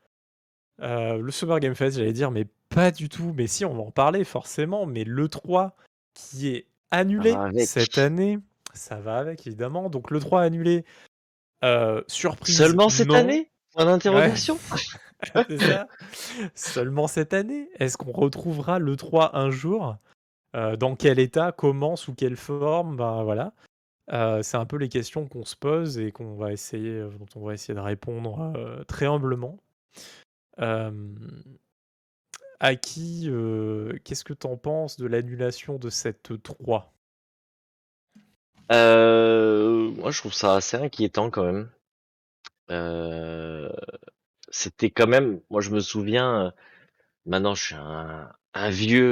[0.83, 3.33] euh, le Summer Game Fest, j'allais dire, mais pas du tout.
[3.35, 4.85] Mais si, on va en parler forcément.
[4.85, 5.73] Mais l'E3
[6.13, 7.67] qui est annulé avec.
[7.67, 8.39] cette année,
[8.77, 9.89] ça va avec évidemment.
[9.91, 10.85] Donc l'E3 annulé.
[11.65, 12.57] Euh, surprise.
[12.57, 13.15] Seulement cette non.
[13.15, 13.51] année?
[13.75, 14.59] Point d'interrogation?
[15.59, 15.89] Ça.
[16.55, 17.71] Seulement cette année?
[17.79, 19.97] Est-ce qu'on retrouvera le 3 un jour?
[20.55, 21.53] Euh, Dans quel état?
[21.53, 21.97] Comment?
[21.97, 22.97] Sous quelle forme?
[22.97, 23.55] Ben voilà.
[24.13, 27.47] Euh, c'est un peu les questions qu'on se pose et qu'on va essayer, dont on
[27.47, 28.53] va essayer de répondre
[28.87, 29.59] très humblement.
[30.59, 30.91] À
[32.77, 33.31] qui
[34.05, 36.96] Qu'est-ce que t'en penses de l'annulation de cette 3
[38.73, 41.71] Euh, moi, je trouve ça assez inquiétant quand même.
[42.71, 43.71] Euh,
[44.51, 46.47] c'était quand même, moi, je me souviens.
[46.47, 46.51] euh,
[47.27, 49.05] Maintenant, je suis un, vieux,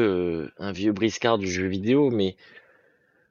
[0.49, 2.37] euh, un vieux briscard du jeu vidéo, mais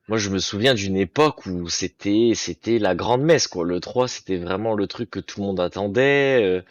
[0.08, 3.66] moi, je me souviens d'une époque où c'était, c'était la grande messe, quoi.
[3.66, 6.42] Le 3, c'était vraiment le truc que tout le monde attendait.
[6.44, 6.62] euh,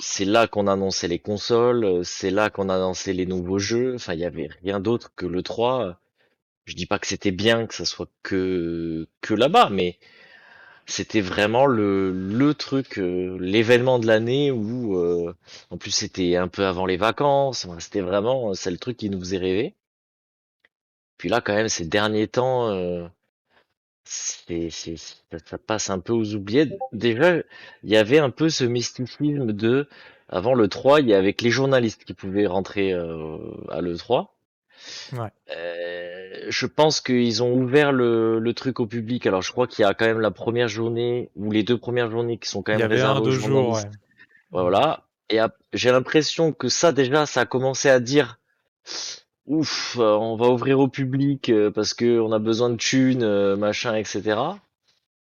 [0.00, 3.94] C'est là qu'on annonçait les consoles, c'est là qu'on annonçait les nouveaux jeux.
[3.96, 6.00] Enfin, il y avait rien d'autre que le 3.
[6.66, 9.98] Je dis pas que c'était bien que ça soit que que là-bas, mais
[10.86, 15.34] c'était vraiment le le truc, euh, l'événement de l'année où, euh,
[15.70, 17.66] en plus c'était un peu avant les vacances.
[17.80, 19.74] C'était vraiment, euh, c'est le truc qui nous faisait rêver.
[21.18, 23.06] Puis là, quand même, ces derniers temps, euh,
[24.04, 26.72] c'est, ça passe un peu aux oubliettes.
[26.92, 27.36] Déjà,
[27.82, 29.88] il y avait un peu ce mysticisme de,
[30.28, 33.38] avant le 3, il y avait que les journalistes qui pouvaient rentrer euh,
[33.70, 34.33] à l'E3.
[35.12, 35.28] Ouais.
[35.56, 39.26] Euh, je pense qu'ils ont ouvert le, le truc au public.
[39.26, 42.10] Alors, je crois qu'il y a quand même la première journée ou les deux premières
[42.10, 43.88] journées qui sont quand Il y même avait un, réservées aux deux jours, journalistes.
[44.52, 44.60] ouais.
[44.62, 45.04] Voilà.
[45.30, 45.38] Et
[45.72, 48.38] j'ai l'impression que ça, déjà, ça a commencé à dire,
[49.46, 53.56] ouf, euh, on va ouvrir au public euh, parce que on a besoin de thunes,
[53.56, 54.38] machin, etc.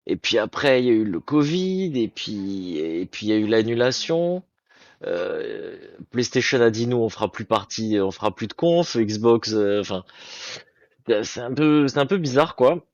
[0.05, 3.33] Et puis après, il y a eu le Covid, et puis et puis il y
[3.33, 4.43] a eu l'annulation.
[5.05, 5.77] Euh,
[6.11, 8.97] PlayStation a dit nous, on fera plus partie, on fera plus de conf.
[8.97, 10.03] Xbox, euh, enfin,
[11.23, 12.85] c'est un peu, c'est un peu bizarre, quoi.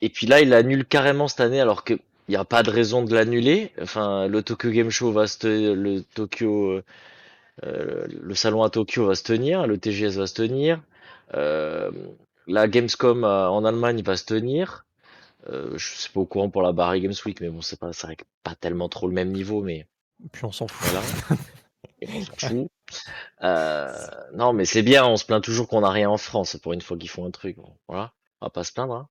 [0.00, 1.94] Et puis là, il annule carrément cette année, alors que
[2.28, 3.72] il n'y a pas de raison de l'annuler.
[3.82, 6.84] Enfin, le Tokyo Game Show va se le Tokyo, euh,
[7.64, 10.80] euh, le salon à Tokyo va se tenir, le TGS va se tenir,
[11.34, 11.90] euh,
[12.46, 14.86] la Gamescom euh, en Allemagne va se tenir.
[15.48, 17.92] Euh, je suis pas au courant pour la Paris Games Week, mais bon, c'est pas,
[17.92, 19.86] c'est vrai pas tellement trop le même niveau, mais
[20.32, 20.90] Puis on s'en fout.
[20.90, 21.06] voilà.
[22.02, 22.70] Et on s'en fout.
[23.42, 26.72] Euh, non, mais c'est bien, on se plaint toujours qu'on n'a rien en France pour
[26.72, 27.56] une fois qu'ils font un truc.
[27.56, 28.94] Bon, voilà, on va pas se plaindre.
[28.94, 29.08] Hein.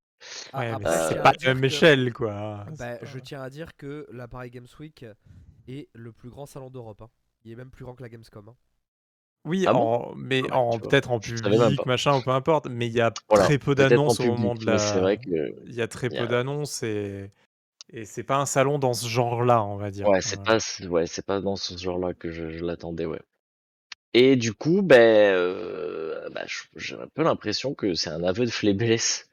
[0.53, 2.66] Ah, Ouais, mais après, je c'est pas la même que- échelle, quoi.
[2.78, 5.05] Bah, je tiens à dire que la Paris Games Week
[5.68, 7.01] est le plus grand salon d'Europe.
[7.01, 7.10] hein.
[7.45, 8.49] Il est même plus grand que la Gamescom.
[8.49, 8.55] hein.
[9.45, 12.68] Oui, Ah bon mais Ouais, en tu vois, peut-être en public, machin, ou peu importe.
[12.70, 14.76] Mais il y a Voilà, très peu d'annonces au moment de la.
[14.99, 17.32] vrai que Il y a très peu d'annonces et
[17.92, 20.08] et c'est pas un salon dans ce genre-là, on va dire.
[20.08, 23.22] Ouais, c'est pas, ouais, c'est pas dans ce genre-là que je, je l'attendais, ouais.
[24.14, 26.44] Et du coup, ben, euh, bah,
[26.76, 29.28] j'ai un peu l'impression que c'est un aveu de faiblesse,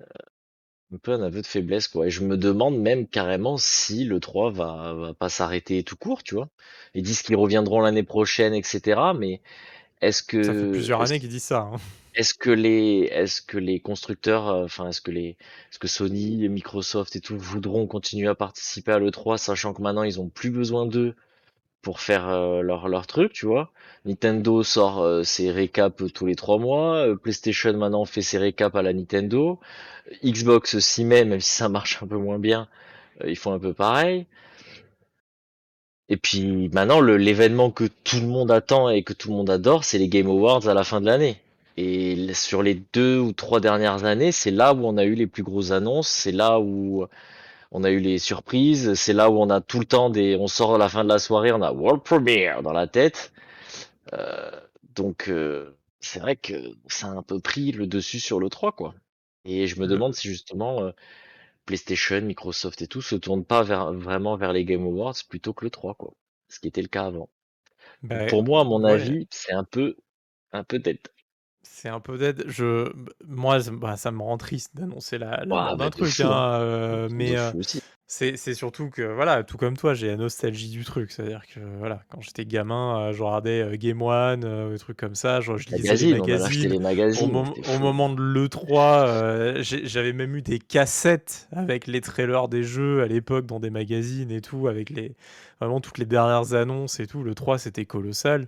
[0.00, 0.04] Euh,
[0.94, 2.06] un peu un aveu de faiblesse, quoi.
[2.06, 6.22] Et je me demande même carrément si le 3 va, va pas s'arrêter tout court,
[6.22, 6.48] tu vois.
[6.94, 9.14] Ils disent qu'ils reviendront l'année prochaine, etc.
[9.14, 9.40] Mais
[10.02, 11.70] est-ce que, Ça fait plusieurs années qu'ils disent ça.
[11.72, 11.76] hein.
[12.16, 15.36] Est-ce que les, est-ce que les constructeurs, euh, enfin, est-ce que les,
[15.70, 20.02] est-ce que Sony, Microsoft et tout voudront continuer à participer à l'E3, sachant que maintenant
[20.02, 21.14] ils ont plus besoin d'eux
[21.82, 23.72] pour faire euh, leur, leur truc, tu vois?
[24.06, 28.82] Nintendo sort euh, ses récaps tous les trois mois, PlayStation maintenant fait ses récaps à
[28.82, 29.60] la Nintendo,
[30.24, 32.68] Xbox s'y met, même si ça marche un peu moins bien,
[33.26, 34.26] ils font un peu pareil.
[36.08, 39.84] Et puis maintenant, l'événement que tout le monde attend et que tout le monde adore,
[39.84, 41.40] c'est les Game Awards à la fin de l'année.
[41.76, 45.26] Et sur les deux ou trois dernières années, c'est là où on a eu les
[45.26, 47.06] plus grosses annonces, c'est là où
[47.72, 50.48] on a eu les surprises, c'est là où on a tout le temps des, on
[50.48, 53.32] sort à la fin de la soirée, on a World Premiere dans la tête.
[54.14, 54.50] Euh,
[54.94, 56.54] donc euh, c'est vrai que
[56.88, 58.94] ça a un peu pris le dessus sur le 3 quoi.
[59.44, 60.92] Et je me Le- demande si justement euh,
[61.66, 65.64] PlayStation, Microsoft et tout se tournent pas vers, vraiment vers les Game Awards plutôt que
[65.64, 66.14] le 3 quoi.
[66.48, 67.30] Ce qui était le cas avant.
[68.02, 69.96] Ben, pour moi, à mon ouais, avis, c'est un peu
[70.52, 70.98] un peu dead.
[71.70, 72.44] C'est un peu dead.
[72.48, 72.92] Je,
[73.26, 76.20] moi, ça- bah, ça me rend triste d'annoncer la, la Ouah, mort bah, d'un truc,
[76.20, 76.60] hein, hein.
[76.60, 77.52] euh, mais euh.
[78.08, 81.10] C'est surtout que, voilà, tout comme toi, j'ai la nostalgie du truc.
[81.10, 85.40] C'est-à-dire que, voilà, quand j'étais gamin, heu, je regardais, Game One, des trucs comme ça,
[85.40, 86.78] je je lisais les Magazines, les
[87.14, 91.88] Au magazines, mom au moment de l'E3, heu, j'ai j'avais même eu des cassettes avec
[91.88, 95.16] les trailers des jeux à l'époque dans des magazines et tout, avec les
[95.60, 97.24] vraiment toutes les dernières annonces et tout.
[97.24, 98.46] L'E3, c'était colossal.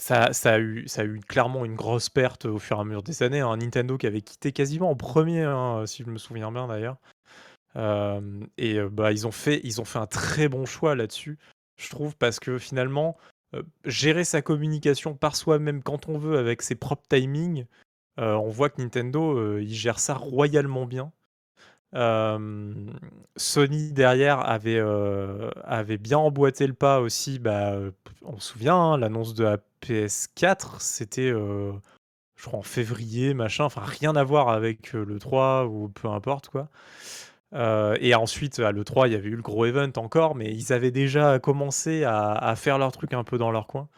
[0.00, 3.56] Ça a eu clairement une grosse perte au fur et à mesure des années, hein.
[3.56, 6.96] Nintendo qui avait quitté quasiment en 1er, hein, si je me souviens bien d'ailleurs.
[8.58, 11.38] Et bah, ils ont fait ils ont fait un très bon choix là-dessus,
[11.78, 13.16] je trouve, parce que finalement,
[13.86, 17.66] gérer sa communication par soi-même quand on veut avec ses propres timings,
[18.18, 21.12] on voit que Nintendo, heu, ils gèrent ça royalement bien.
[23.36, 28.76] Sony derrière avait, heu, avait bien emboîté le pas aussi, bah, heu, on se souvient,
[28.76, 31.72] hein, l'annonce de la PS4, c'était, heu,
[32.36, 36.48] je crois en février, machin, enfin rien à voir avec, heu, l'E3 ou peu importe
[36.50, 36.68] quoi.
[38.00, 40.90] Et ensuite à l'E3, il y avait eu le gros event encore, mais ils avaient
[40.92, 43.88] déjà commencé à faire leur truc un peu dans leur coin.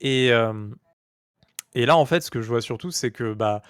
[0.00, 0.30] Et
[1.74, 3.62] et là, en fait, ce que je vois surtout, c'est que, bah,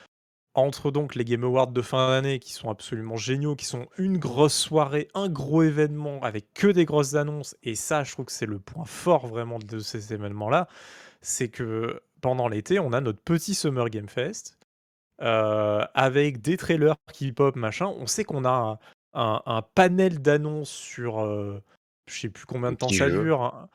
[0.61, 4.19] entre donc les Game Awards de fin d'année qui sont absolument géniaux, qui sont une
[4.19, 8.33] grosse soirée, un gros événement avec que des grosses annonces et ça, je trouve que
[8.33, 10.69] c'est le point fort vraiment de ces événements-là,
[11.23, 14.59] c'est que pendant l'été, on a notre petit Summer Game Fest,
[15.23, 17.87] heu, avec des trailers qui pop, machin.
[17.87, 18.79] On sait qu'on a un
[19.13, 21.63] un un panel d'annonces sur, heu,
[22.07, 23.69] je sais plus combien de temps ça dure, hein,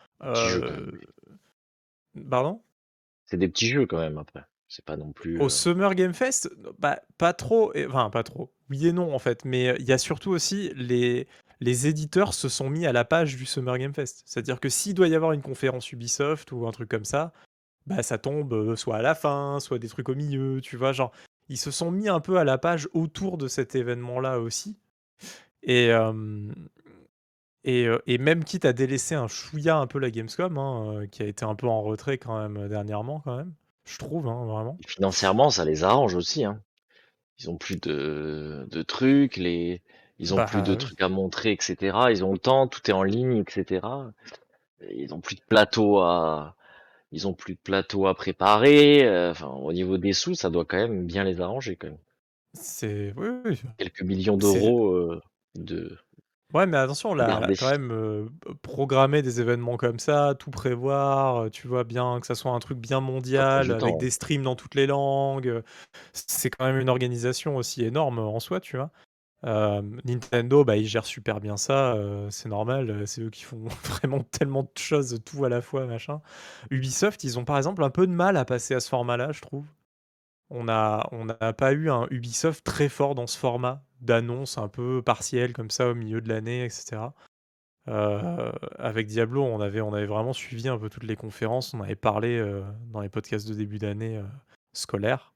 [2.15, 2.61] mais pardon?
[3.25, 4.43] c'est des petits jeux quand même après.
[4.75, 6.49] C'est pas non plus, Au heu Summer Game Fest,
[6.79, 8.51] bah, pas trop et enfin pas trop.
[8.69, 11.29] Oui et non en fait, mais heu, il y a surtout aussi les
[11.61, 14.23] les éditeurs se sont mis à la page du Summer Game Fest.
[14.25, 17.31] C'est-à-dire que s'il doit y avoir une conférence Ubisoft ou un truc comme ça,
[17.85, 20.91] bah, ça tombe, heu, soit à la fin, soit des trucs au milieu, tu vois?
[20.91, 21.13] Genre,
[21.47, 24.77] ils se sont mis un peu à la page autour de cet événement-là aussi
[25.63, 25.91] et
[27.63, 31.25] et et même quitte à délaisser un chouïa un peu la Gamescom, hein, qui a
[31.25, 33.53] été un peu en retrait quand même, dernièrement quand même,
[33.85, 34.79] je trouve, hein, vraiment.
[34.79, 36.61] et financièrement, ça les arrange aussi, hein.
[37.39, 39.81] Ils ont plus de de trucs, les
[40.19, 40.85] ils ont plus de Bah, oui.
[40.85, 42.11] trucs à montrer et cetera.
[42.11, 44.11] Ils ont le temps, tout est en ligne et cetera.
[44.91, 46.55] Ils ont plus de plateau à
[47.13, 50.65] ils ont plus de plateau à préparer, heu, enfin au niveau des sous, ça doit
[50.65, 51.99] quand même bien les arranger quand même.
[52.53, 55.21] C'est oui, oui, Quelques millions c'est d'euros, heu,
[55.55, 55.97] de
[56.55, 57.55] ouais, mais attention là garder.
[57.57, 62.27] quand même, heu, p programmer des événements comme ça, tout prévoir, tu vois bien que
[62.27, 62.99] ça soit un truc bien
[63.37, 63.97] Ça prend mondial du avec temps.
[63.97, 65.61] des streams dans toutes les langues,
[66.13, 68.91] c'est quand même une organisation aussi énorme, en soi, tu vois?
[70.05, 71.97] Nintendo, bah, ils gèrent super bien ça,
[72.31, 76.21] c'est normal, c'est eux qui font vraiment tellement de choses, tout à la fois, machin.
[76.71, 79.41] Ubisoft, ils ont par exemple un peu de mal à passer à ce format-là, je
[79.41, 79.65] trouve.
[80.49, 80.67] On
[81.11, 85.53] on n'a pas eu un Ubisoft très fort dans ce format d'annonce un peu partielle
[85.53, 87.13] comme ça au milieu de l'année et cetera.
[87.87, 91.81] Heu, avec Diablo, on avait on avait vraiment suivi un peu toutes les conférences, on
[91.81, 94.25] avait parlé, heu, dans les podcasts de début d'année, heu,
[94.73, 95.33] scolaire.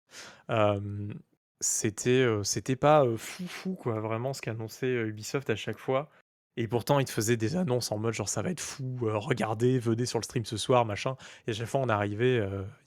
[1.61, 6.09] C'était, c'était pas, fou fou quoi, vraiment ce qu'annonçait, Ubisoft à chaque fois
[6.57, 9.77] et pourtant ils te faisaient des annonces en mode genre: «Ça va être fou, regardez,
[9.79, 12.41] venez sur le stream ce soir», machin et à chaque fois on arrivait,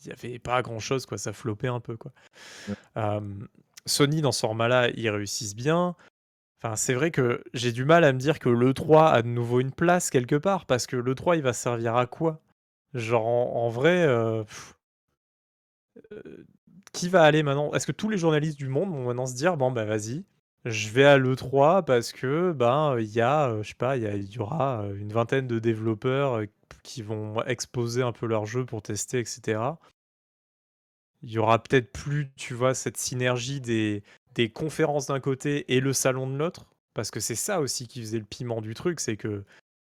[0.04, 2.12] il y avait pas grand chose quoi, ça flopait un peu quoi.
[3.86, 5.96] Sony dans ce format-là, ils réussissent bien.
[6.62, 9.60] Enfin, c'est vrai que j'ai du mal à me dire que l'E3 a de nouveau
[9.60, 12.40] une place quelque part parce que l'E3 il va servir à quoi?
[12.94, 13.26] Genre
[13.56, 14.44] en vrai, heu
[15.96, 16.46] Heu,
[16.92, 17.72] qui va aller maintenant?
[17.74, 20.24] Est-ce que tous les journalistes du monde vont maintenant se dire: «Bon, bah, vas-y,
[20.64, 23.20] je vais à l'E3 parce que, ben, il y
[23.78, 26.42] pas, il y aura, une vingtaine de développeurs,
[26.82, 29.78] qui vont exposer un peu leur jeu pour tester et cetera».
[31.22, 34.02] Il y aura peut-être plus, tu vois, cette synergie des
[34.52, 36.66] conférences d'un côté et le salon de l'autre.
[36.94, 39.44] Parce que c'est ça aussi qui faisait le piment du truc, c'est que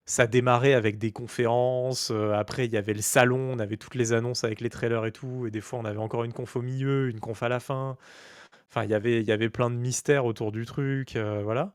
[0.05, 3.95] ça démarrait avec des conférences, heu, après il y avait le salon, on avait toutes
[3.95, 6.57] les annonces avec les trailers et tout et des fois on avait encore une conf
[6.57, 7.97] au milieu, une conf à la fin.
[8.69, 11.73] Enfin il y avait il y avait plein de mystères autour du truc, heu, voilà.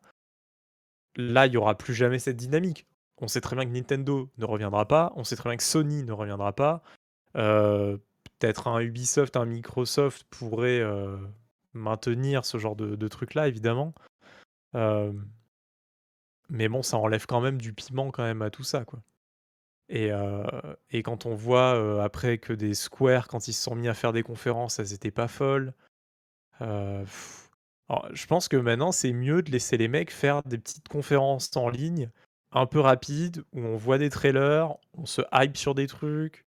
[1.17, 2.87] Là, il y aura plus jamais cette dynamique.
[3.21, 6.05] On sait très bien que Nintendo ne reviendra pas, on sait très bien que Sony
[6.05, 6.83] ne reviendra pas.
[7.37, 8.01] Heu,
[8.39, 11.19] peut-être un Ubisoft, un Microsoft pourrait, heu,
[11.73, 13.95] maintenir ce genre de truc-là évidemment.
[14.75, 15.29] Hem,
[16.49, 19.01] mais bon, ça enlève quand même du piment quand même à tout ça, quoi.
[19.91, 20.11] Et
[21.03, 24.23] quand on voit, après que des Square, quand ils se sont mis à faire des
[24.23, 25.73] conférences, elles étaient pas folles.
[26.61, 31.71] Je pense que maintenant, c'est mieux de laisser les mecs faire des petites conférences en
[31.71, 32.11] ligne,
[32.53, 36.45] un peu rapides, où on voit des trailers, on se hype sur des trucs.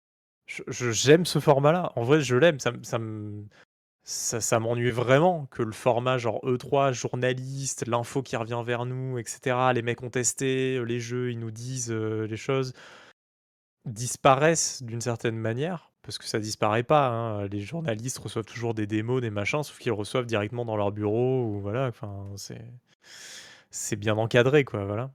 [0.47, 1.91] J'aime ce format-là.
[1.95, 2.99] En vrai, je l'aime, ça ça
[4.03, 9.73] ça, m'ennuie vraiment que le format genre E3, journaliste, l'info qui revient vers nous, etc.
[9.75, 12.73] Les mecs ont testé les jeux, ils nous disent les choses
[13.85, 17.07] disparaissent d'une certaine manière, parce que ça disparaît pas.
[17.09, 17.47] hein.
[17.47, 21.43] Les journalistes reçoivent toujours des démos, des machins, sauf qu'ils reçoivent directement dans leur bureau
[21.45, 21.87] ou voilà.
[21.87, 22.65] Enfin, c'est
[23.71, 24.85] c'est bien encadré, quoi.
[24.85, 25.11] Voilà.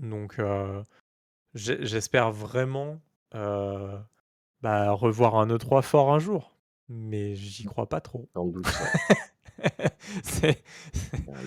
[0.00, 0.40] Donc,
[1.54, 3.00] j'espère vraiment
[3.32, 6.58] bah, revoir un E3 fort un jour
[6.88, 8.28] mais j'y crois pas trop.
[8.34, 8.66] Sans doute,
[10.22, 10.62] c'est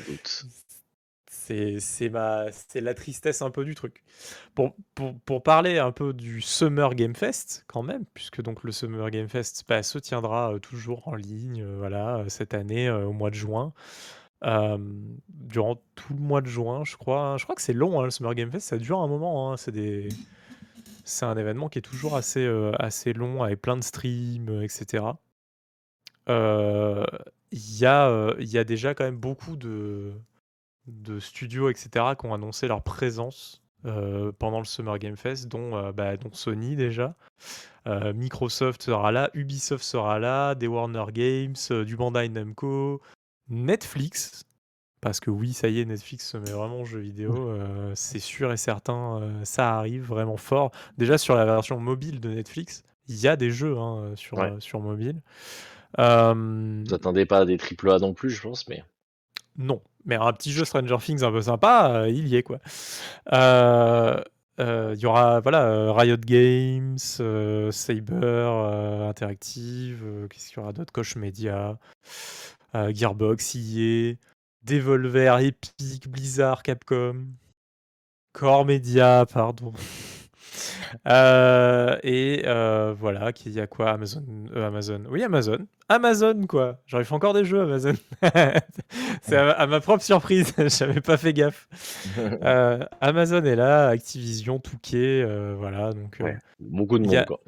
[0.07, 0.45] doute.
[1.29, 4.03] c'est c'est ma c'est la tristesse un peu du truc.
[4.53, 8.71] Pour, pour, pour, parler un peu du Summer Game Fest quand même, puisque donc le
[8.71, 13.35] Summer Game Fest bah, se tiendra toujours en ligne, voilà, cette année au mois de
[13.35, 13.73] juin.
[15.29, 17.21] durant tout le mois de juin, je crois.
[17.21, 17.37] Hein.
[17.37, 19.51] Je crois que c'est long, hein, le Summer Game Fest, ça dure un moment.
[19.51, 19.57] Hein.
[19.57, 20.09] C'est des
[21.03, 22.47] c'est un événement qui est toujours assez,
[22.79, 25.05] assez long avec plein de streams, etc.
[26.27, 30.13] Il y a, y a déjà quand même beaucoup de
[30.87, 31.89] de studios etc.
[32.19, 37.15] qui ont annoncé leur présence, pendant le Summer Game Fest dont, bah, dont Sony déjà.
[37.85, 43.01] Microsoft sera là, Ubisoft sera là, des Warner Games, du Bandai Namco,
[43.49, 44.43] Netflix,
[45.01, 47.53] parce que oui, ça y est, Netflix se met vraiment en jeu vidéo,
[47.95, 50.71] c'est sûr et certain, ça arrive vraiment fort.
[50.97, 54.79] Déjà sur la version mobile de Netflix, il y a des jeux, hein, sur, sur
[54.79, 55.21] mobile.
[55.97, 58.83] Vous attendez pas à des triple A non plus, je pense, mais.
[59.57, 62.59] Non, mais un petit jeu Stranger Things un peu sympa, euh, il y est quoi.
[63.33, 64.21] Euh,
[64.59, 70.93] euh, il y aura voilà Riot Games, Saber Interactive, qu'est-ce qu'il y aura d'autre?
[70.93, 71.77] Koch Media,
[72.73, 74.15] Gearbox, EA,
[74.63, 77.27] Devolver, Epic, Blizzard, Capcom,
[78.33, 79.73] Core Media, pardon.
[81.07, 83.91] Euh, et euh, voilà, qu'il y a quoi?
[83.91, 85.03] Amazon, euh, Amazon.
[85.09, 85.59] Oui, Amazon.
[85.89, 86.81] Amazon, quoi.
[86.85, 87.93] J'aurais fait encore des jeux, Amazon.
[89.21, 90.53] C'est à, ma propre surprise.
[90.77, 91.67] J'avais pas fait gaffe.
[92.99, 95.25] Amazon est là, Activision, Touquet,
[95.57, 95.93] voilà.
[95.93, 96.21] Donc,
[96.59, 97.39] beaucoup de monde, quoi.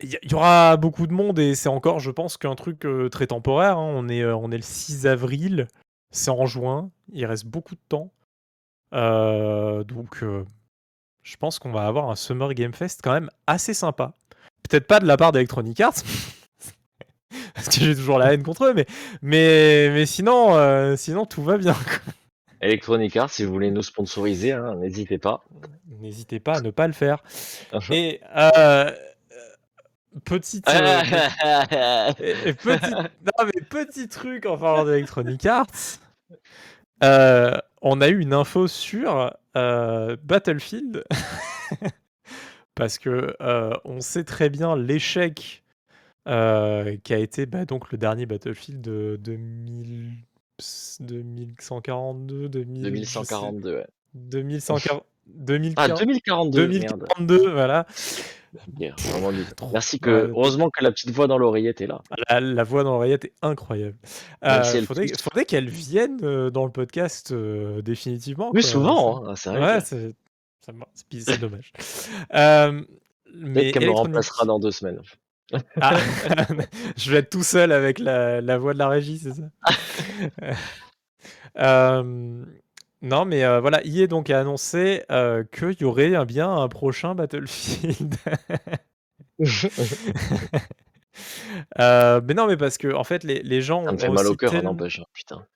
[0.00, 3.78] Il y, aura beaucoup de monde et c'est encore, je pense, qu'un truc très temporaire.
[3.78, 3.92] Hein.
[3.96, 5.66] On, est, on est le 6 avril,
[6.10, 8.12] c'est en juin, il reste beaucoup de temps.
[8.92, 10.22] donc,
[11.28, 14.14] je pense qu'on va avoir un Summer Game Fest quand même assez sympa.
[14.62, 15.94] Peut-être pas de la part d'Electronic Arts,
[17.54, 18.86] parce que j'ai toujours la haine contre eux, mais,
[19.22, 21.76] mais, mais sinon, euh, sinon tout va bien.
[22.60, 25.44] Electronic Arts, si vous voulez nous sponsoriser, hein, n'hésitez pas.
[26.00, 27.22] N'hésitez pas à ne pas le faire.
[27.90, 28.20] Et
[30.68, 31.02] euh,
[31.72, 32.12] euh,
[32.54, 35.98] petit, non, mais petit truc en parlant d'Electronic Arts.
[37.00, 41.04] on a eu une info sur euh, Battlefield,
[42.74, 45.64] parce que euh, on sait très bien l'échec
[46.28, 50.12] euh, qui a été bah, donc le dernier Battlefield de 2000,
[51.00, 53.86] 2142, 2142, ouais.
[54.14, 57.86] 2140, 2040, ah, 2042, 2042 voilà.
[59.72, 62.02] Merci que, heureusement que la petite voix dans l'oreillette est là.
[62.40, 63.96] La, voix dans l'oreillette est incroyable.
[64.42, 68.50] Il faudrait, qu'elle vienne dans le podcast définitivement.
[68.52, 69.76] Oui, souvent, hein, c'est vrai.
[69.76, 71.72] Ouais, c'est dommage.
[72.34, 72.82] Euh,
[73.34, 75.00] mais qu'elle me remplacera dans deux semaines.
[75.80, 75.96] Ah,
[76.96, 80.54] je vais être tout seul avec la, voix de la régie, c'est ça?
[81.56, 82.44] Euh,
[83.00, 87.14] Non, mais euh, voilà, EA donc a annoncé euh, qu'il y aurait bien un prochain
[87.14, 88.16] Battlefield.
[91.78, 93.84] mais non, mais parce que en fait, les, les gens.
[93.84, 95.46] Ça me fait mal au cœur, n'empêche, hein, putain.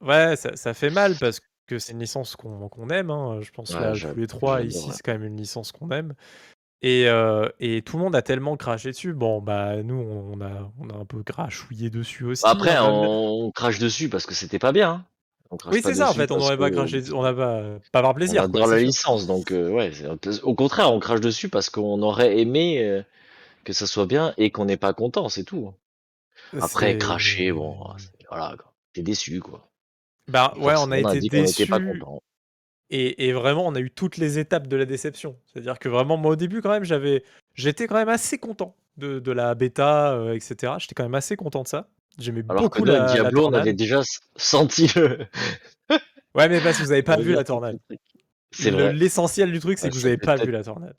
[0.00, 3.10] Ouais, ça, ça, fait mal parce que c'est une licence qu'on aime.
[3.10, 3.40] Hein.
[3.42, 6.14] Je pense que tous les trois ici, c'est quand même une licence qu'on aime.
[6.82, 7.06] Et,
[7.60, 9.12] et, tout le monde a tellement craché dessus.
[9.12, 12.44] Bon, bah nous, on a, on a un peu crachouillé dessus aussi.
[12.44, 15.04] Après, hein, on, crache dessus parce que c'était pas bien.
[15.50, 15.56] Hein.
[15.72, 18.48] Oui, c'est ça, en fait, on n'aurait pas craché on n'a pas, pas par plaisir.
[18.52, 19.92] On la licence, donc ouais.
[20.42, 23.02] Au contraire, on crache dessus parce qu'on aurait aimé
[23.64, 25.72] que ça soit bien et qu'on n'est pas content, c'est tout.
[26.60, 27.76] Après, cracher, bon,
[28.28, 28.56] voilà,
[28.92, 29.68] t'es déçu, quoi.
[30.28, 31.68] Bah ouais, on a été déçus.
[32.90, 35.36] Et, et, vraiment, on a eu toutes les étapes de la déception.
[35.46, 37.22] C'est-à-dire que vraiment, moi au début, quand même, j'avais,
[37.54, 40.74] j'étais quand même assez content de, de la bêta, euh, etc.
[40.78, 41.90] J'étais quand même assez content de ça.
[42.18, 44.02] J'aimais beaucoup que la, Diablo, on avait déjà
[44.36, 45.26] senti le.
[46.34, 47.78] ouais, mais parce que vous n'avez pas vu la tornade.
[48.50, 50.96] C'est L'essentiel du truc, c'est que vous n'avez pas vu la tornade.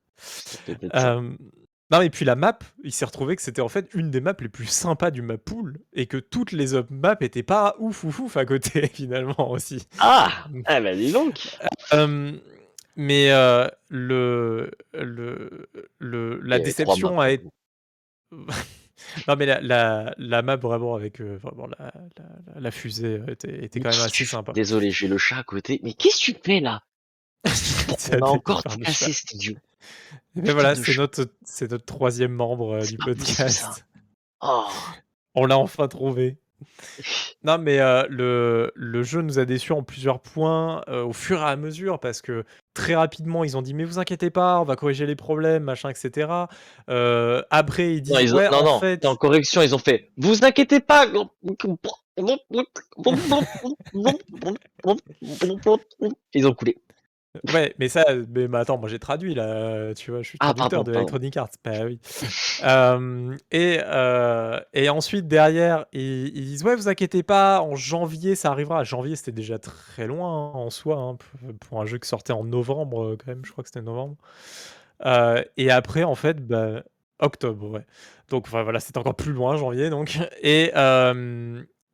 [1.91, 4.35] Non, et puis la map, il s'est retrouvé que c'était en fait une des maps
[4.39, 8.03] les plus sympas du map pool et que toutes les autres maps étaient pas ouf
[8.03, 9.87] ouf ouf à côté finalement aussi.
[9.97, 11.57] Ah, ah bah dis donc.
[12.95, 13.29] mais
[13.89, 17.47] le, le, le, la déception a été.
[19.27, 23.25] Non, mais la la la map vraiment avec, heu, vraiment la la la fusée, heu,
[23.29, 24.51] était était quand même assez sympa.
[24.53, 25.79] Désolé, j'ai le chat à côté.
[25.83, 26.83] Mais qu'est-ce que tu fais là?
[28.11, 29.55] On a encore cassé cet idiot?
[30.35, 33.85] Mais Putain voilà, c'est notre c'est notre 3e membre, C'est du podcast.
[34.41, 34.65] Oh!
[35.35, 36.37] On l'a enfin trouvé.
[37.43, 37.77] Non, mais
[38.09, 42.21] le le jeu nous a déçus en plusieurs points, au fur et à mesure parce
[42.21, 42.43] que
[42.73, 45.89] très rapidement, ils ont dit: «Mais vous inquiétez pas, on va corriger les problèmes, machin
[45.89, 46.49] et cetera».
[46.89, 49.75] Heu, après ils Non, disent: ils ont «Ouais, non, en non, fait» en correction, ils
[49.75, 51.05] ont fait: «Vous inquiétez pas!»
[56.33, 56.77] Ils ont coulé.
[57.53, 60.23] Ouais, mais ça, mais mais attends, moi j'ai traduit là, tu vois?
[60.23, 60.97] Je suis Ah traducteur pardon, de pardon.
[60.97, 61.49] Electronic Arts.
[61.63, 61.99] Bah oui.
[62.63, 63.79] Hem et
[64.73, 68.83] et ensuite derrière, ils ils disent: «Ouais, vous inquiétez pas, en janvier, ça arrivera».
[68.83, 71.17] Janvier, c'était déjà très loin, hein, en soi, hein,
[71.59, 74.15] pour un jeu qui sortait en novembre, quand même, je crois que c'était novembre.
[75.57, 76.83] Et après en fait, bah
[77.19, 77.85] octobre, ouais.
[78.29, 80.71] Donc enfin voilà, c'était encore plus loin, janvier donc et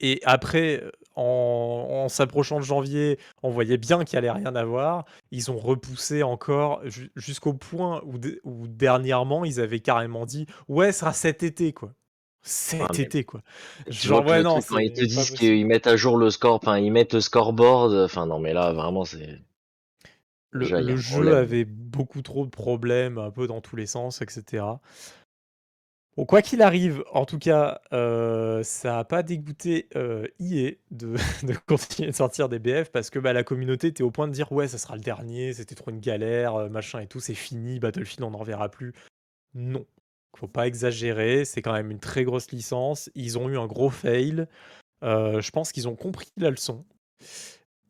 [0.02, 0.84] et après,
[1.16, 5.06] en en s'approchant de janvier, on voyait bien qu'il allait rien avoir.
[5.32, 11.00] Ils ont repoussé encore jus jusqu'au point où dernièrement, ils avaient carrément dit: «Ouais, ce
[11.00, 11.94] sera cet été», quoi.
[12.80, 13.42] Ah Cet mais été, quoi.
[13.88, 15.40] Genre ouais, non, truc quand ils te disent possible.
[15.40, 18.72] qu'ils mettent à jour le score, enfin ils mettent le scoreboard, enfin non mais là
[18.74, 19.40] vraiment c'est
[20.52, 21.34] Le jeu problème.
[21.34, 24.80] avait beaucoup trop de problèmes, un peu dans tous les sens et cetera.
[26.28, 32.10] Quoi qu'il arrive, en tout cas, heu, ça a pas dégoûté, heu, EA de continuer
[32.12, 34.68] de sortir des BF parce que, bah, la communauté était au point de dire: «Ouais,
[34.70, 38.24] ça sera le dernier, c'était trop une galère, heu, machin et tout, c'est fini, Battlefield,
[38.24, 38.94] on n'en reverra plus».
[39.56, 39.86] Non,
[40.38, 43.10] faut pas exagérer, c'est quand même une très grosse licence.
[43.16, 44.48] Ils ont eu un gros fail,
[45.04, 46.86] heu, je pense qu'ils ont compris la leçon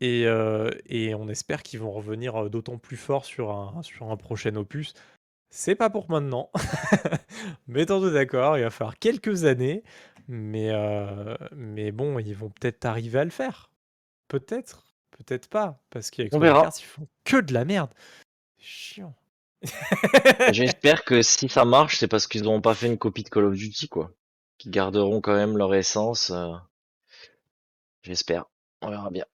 [0.02, 4.94] et on espère qu'ils vont revenir, d'autant plus fort sur un prochain opus.
[5.58, 6.52] C'est pas pour maintenant.
[7.68, 9.84] Mettons-nous d'accord, il va falloir quelques années,
[10.28, 13.72] mais heu, mais bon, ils vont peut-être arriver à le faire.
[14.28, 16.66] Peut-être, peut-être pas, parce On qu'Electronic verra.
[16.66, 17.90] Arts, ils font que de la merde.
[18.58, 19.16] C'est chiant.
[20.52, 23.46] J'espère que si ça marche, c'est parce qu'ils n'auront pas fait une copie de Call
[23.46, 24.12] of Duty quoi.
[24.58, 26.52] Qu'ils garderont quand même leur essence, heu
[28.04, 28.44] j'espère.
[28.82, 29.26] On verra bien.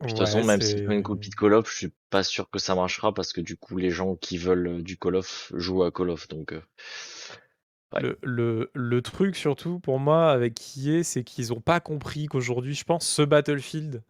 [0.00, 2.22] De toute façon, même s'ils font une c'est copie de Call of, je suis pas
[2.22, 5.16] sûr que ça marchera parce que du coup les gens qui veulent, heu, du Call
[5.16, 8.00] of jouent à Call of donc ouais.
[8.00, 12.74] le le le truc surtout pour moi avec EA, c'est qu'ils ont pas compris qu'aujourd'hui,
[12.74, 14.02] je pense, ce Battlefield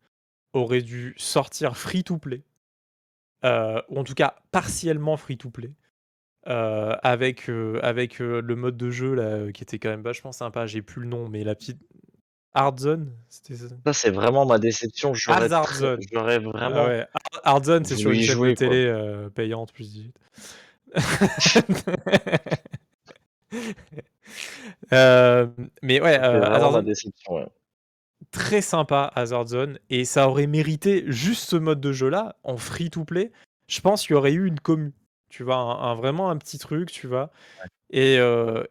[0.52, 2.42] aurait dû sortir free to play.
[3.44, 5.72] Heu, ou en tout cas partiellement free to play.
[6.44, 7.48] Avec,
[7.82, 11.08] avec, le mode de jeu là, qui était quand même vachement sympa, j'ai plus le
[11.08, 11.80] nom, mais la petite
[12.54, 13.66] Hard Zone, c'était ça?
[13.86, 15.14] Ça, c'est vraiment ma déception.
[15.14, 16.00] J'aurais Hazard très Zone.
[16.12, 17.06] j'aurais Ah vraiment ouais,
[17.44, 20.14] Hard Zone, c'est sur une chaîne de télé, heu, payante plus 18.
[24.90, 26.94] Hem, mais ouais, vraiment Hazard Zone
[27.30, 27.46] ouais.
[28.32, 32.90] très sympa Hazard Zone et ça aurait mérité juste ce mode de jeu-là, en free
[32.90, 33.30] to play.
[33.68, 34.92] Je pense qu'il y aurait eu une commu,
[35.30, 35.56] tu vois?
[35.56, 37.30] Un un vraiment un petit truc, tu vois?
[37.62, 37.68] Ouais.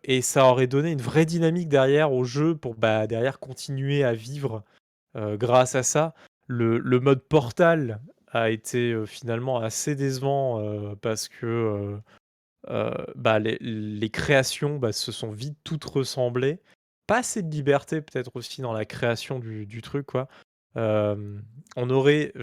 [0.03, 4.13] Et ça aurait donné une vraie dynamique derrière au jeu pour, bah, derrière continuer à
[4.13, 4.63] vivre,
[5.17, 6.13] heu, grâce à ça.
[6.47, 10.63] Le le mode Portal a été, heu, finalement assez décevant,
[11.01, 11.99] parce que,
[13.15, 16.59] bah, les les créations, bah, se sont vite toutes ressemblées.
[17.07, 20.27] Pas assez de liberté peut-être aussi dans la création du du truc, quoi.
[20.75, 22.33] On aurait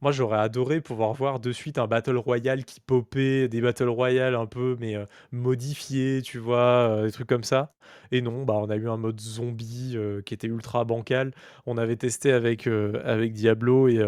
[0.00, 4.34] moi j'aurais adoré pouvoir voir de suite un battle royale qui popait, des battle royale
[4.34, 4.96] un peu mais
[5.30, 7.02] modifiés, tu vois?
[7.04, 7.74] Des trucs comme ça
[8.10, 11.32] et non, bah, on a eu un mode zombie, qui était ultra bancal.
[11.66, 14.00] On avait testé avec, avec Diablo et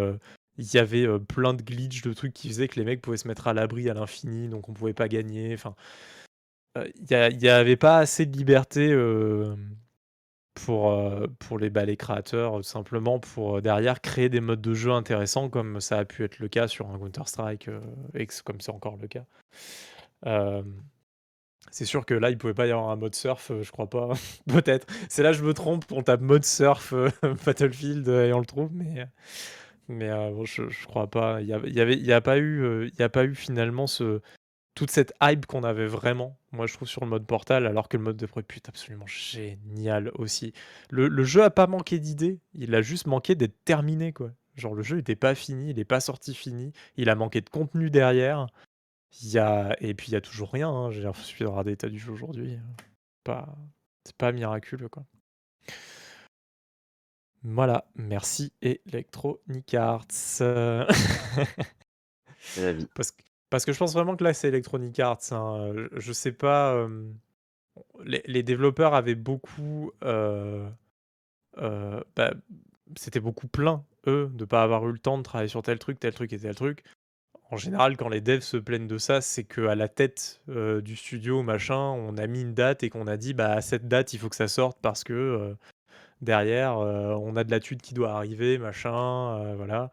[0.58, 3.28] il y avait, plein de glitch, de trucs qui faisaient que les mecs pouvaient se
[3.28, 5.54] mettre à l'abri à l'infini, donc on pouvait pas gagner.
[5.54, 5.74] Enfin,
[6.76, 8.88] il y a il y avait pas assez de liberté,
[10.54, 14.74] pour, heu, pour les, bah, créateurs, heu, simplement pour, heu, derrière créer des modes de
[14.74, 17.80] jeu intéressants comme ça a pu être le cas sur un Counter Strike, heu,
[18.14, 19.24] et que comme c'est encore le cas.
[21.70, 24.10] C'est sûr que là, il pouvait pas y avoir un mode surf, je crois pas.
[24.46, 24.86] Peut-être.
[25.08, 26.94] C'est là, je me trompe, on tape mode surf,
[27.46, 29.06] Battlefield, et on le trouve, mais
[29.88, 30.10] mais
[30.44, 31.40] je je crois pas.
[31.42, 34.20] Il y avait il y y a eu, y a pas eu finalement ce
[34.74, 37.96] toute cette hype qu'on avait vraiment, moi je trouve sur le mode Portal, alors que
[37.96, 40.52] le mode de prépu est absolument génial aussi.
[40.90, 44.30] Le le jeu a pas manqué d'idées, il a juste manqué d'être terminé, quoi.
[44.56, 47.50] Genre le jeu était pas fini, il est pas sorti fini, il a manqué de
[47.50, 48.46] contenu derrière.
[49.22, 51.24] Il y a et puis il y a toujours rien, hein, je veux dire, il
[51.24, 52.60] suffit de regarder l'état du jeu aujourd'hui, heu,
[53.24, 53.56] pas
[54.04, 55.04] c'est pas miraculeux, quoi.
[57.44, 60.06] Voilà, merci Electronic Arts.
[62.54, 62.88] C'est la vie.
[62.94, 63.22] Parce que
[63.54, 66.88] parce que je pense vraiment que là, c'est Electronic Arts, hein, je sais pas,
[68.04, 70.68] les, développeurs avaient beaucoup, euh,
[71.58, 72.34] euh, bah,
[72.96, 76.00] c'était beaucoup plein eux de pas avoir eu le temps de travailler sur tel truc,
[76.00, 76.82] tel truc et tel truc.
[77.52, 80.80] En général, quand les devs se plaignent de ça, c'est que à la tête euh,
[80.80, 83.86] du studio, machin, on a mis une date et qu'on a dit, bah à cette
[83.86, 85.56] date, il faut que ça sorte parce que
[86.22, 89.92] derrière, on a de la thune qui doit arriver, machin, voilà.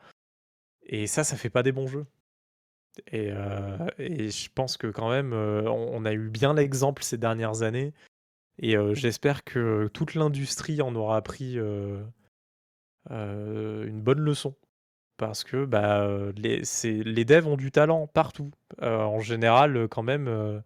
[0.87, 2.05] Et ça, ça fait pas des bons jeux.
[3.11, 7.17] Et, euh, et je pense que quand même, euh, on, a eu bien l'exemple ces
[7.17, 7.93] dernières années.
[8.59, 12.03] Et euh, j'espère que toute l'industrie en aura appris euh,
[13.09, 14.55] une bonne leçon.
[15.17, 18.51] Parce que bah, les, devs ont du talent partout.
[18.81, 20.63] En général, quand même,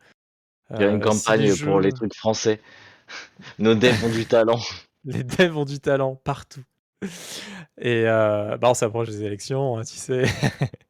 [0.72, 2.62] Il y a une si campagne pour les trucs français.
[3.60, 4.60] Nos devs ont du talent.
[5.04, 6.64] les devs ont du talent partout.
[7.78, 10.24] Et bah, on s'approche des élections, hein, tu sais.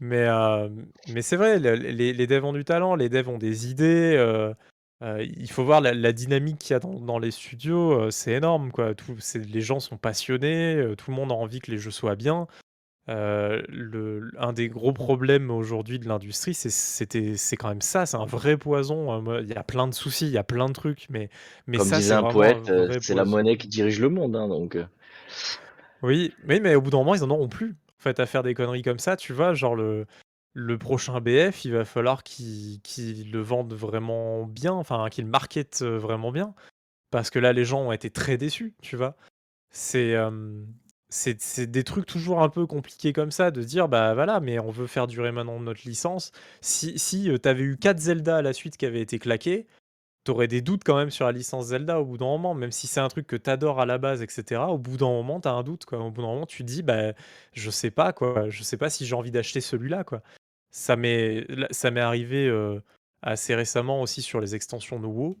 [0.00, 0.68] mais euh,
[1.12, 4.14] mais c'est vrai, le- les, les devs ont du talent, les devs ont des idées.
[4.16, 4.52] euh,
[5.02, 8.10] euh, il faut voir la, la dynamique qu'il y a dans, dans les studios, euh,
[8.10, 8.94] c'est énorme, quoi.
[8.94, 11.90] Tout, c'est- les gens sont passionnés, euh, tout le monde a envie que les jeux
[11.90, 12.46] soient bien.
[13.08, 18.06] Euh, le, un des gros problèmes aujourd'hui de l'industrie, c'est, c'était, c'est quand même ça,
[18.06, 19.12] c'est un vrai poison.
[19.12, 21.28] Euh, moi, Il y a plein de soucis, il y a plein de trucs, mais,
[21.66, 23.36] mais Comme ça, disait c'est un vraiment poète, euh, vrai c'est la poison.
[23.38, 24.36] monnaie qui dirige le monde.
[24.36, 24.84] Hein, donc, euh.
[26.02, 27.74] Oui, oui, mais au bout d'un moment, ils en auront plus.
[28.02, 30.06] Fait, à faire des conneries comme ça, tu vois, genre le,
[30.54, 35.30] le prochain BF, il va falloir qu'ils qu'ils le vendent vraiment bien, enfin, qu'ils le
[35.30, 36.54] marketent euh, vraiment bien.
[37.10, 39.16] Parce que là, les gens ont été très déçus, tu vois.
[39.70, 40.64] C'est euh,
[41.10, 44.58] c'est c'est des trucs toujours un peu compliqués comme ça, de dire, bah voilà, mais
[44.58, 46.32] on veut faire durer maintenant notre licence.
[46.62, 49.66] Si, si euh, t'avais eu 4 Zelda à la suite qui avaient été claqués,
[50.24, 52.86] t'aurais des doutes quand même sur la licence Zelda au bout d'un moment, même si
[52.86, 54.60] c'est un truc que t'adores à la base, etc.
[54.68, 55.98] Au bout d'un moment, t'as un doute, quoi.
[55.98, 57.12] Au bout d'un moment, tu te dis, bah,
[57.52, 58.48] je sais pas, quoi.
[58.48, 60.22] Je sais pas si j'ai envie d'acheter celui-là, quoi.
[60.70, 61.46] Ça m'est,
[61.98, 62.80] arrivé euh,
[63.22, 65.36] assez récemment aussi sur les extensions de.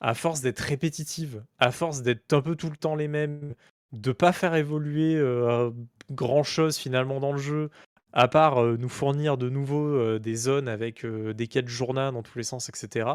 [0.00, 3.54] À force d'être répétitive, à force d'être un peu tout le temps les mêmes,
[3.92, 5.70] de pas faire évoluer euh,
[6.10, 7.70] grand chose finalement dans le jeu,
[8.12, 12.38] à part euh, nous fournir de nouveau des zones avec des quêtes journaux dans tous
[12.38, 13.10] les sens, etc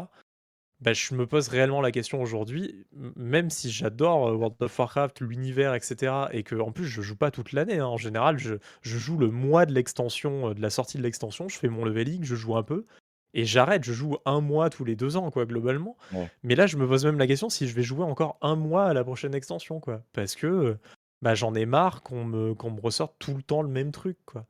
[0.80, 5.20] bah, je me pose réellement la question aujourd'hui, même si j'adore euh, World of Warcraft,
[5.20, 7.86] l'univers, etc., et que en plus je joue pas toute l'année, hein.
[7.86, 11.48] En général, je, je joue le mois de l'extension, euh, de la sortie de l'extension,
[11.48, 12.86] je fais mon leveling, je joue un peu,
[13.34, 15.96] et j'arrête, je joue un mois tous les deux ans, quoi, globalement.
[16.12, 16.30] Ouais.
[16.42, 18.86] Mais là, je me pose même la question si je vais jouer encore un mois
[18.86, 20.78] à la prochaine extension, quoi, parce que euh,
[21.22, 24.16] bah, j'en ai marre qu'on me, qu'on me ressorte tout le temps le même truc,
[24.24, 24.46] quoi.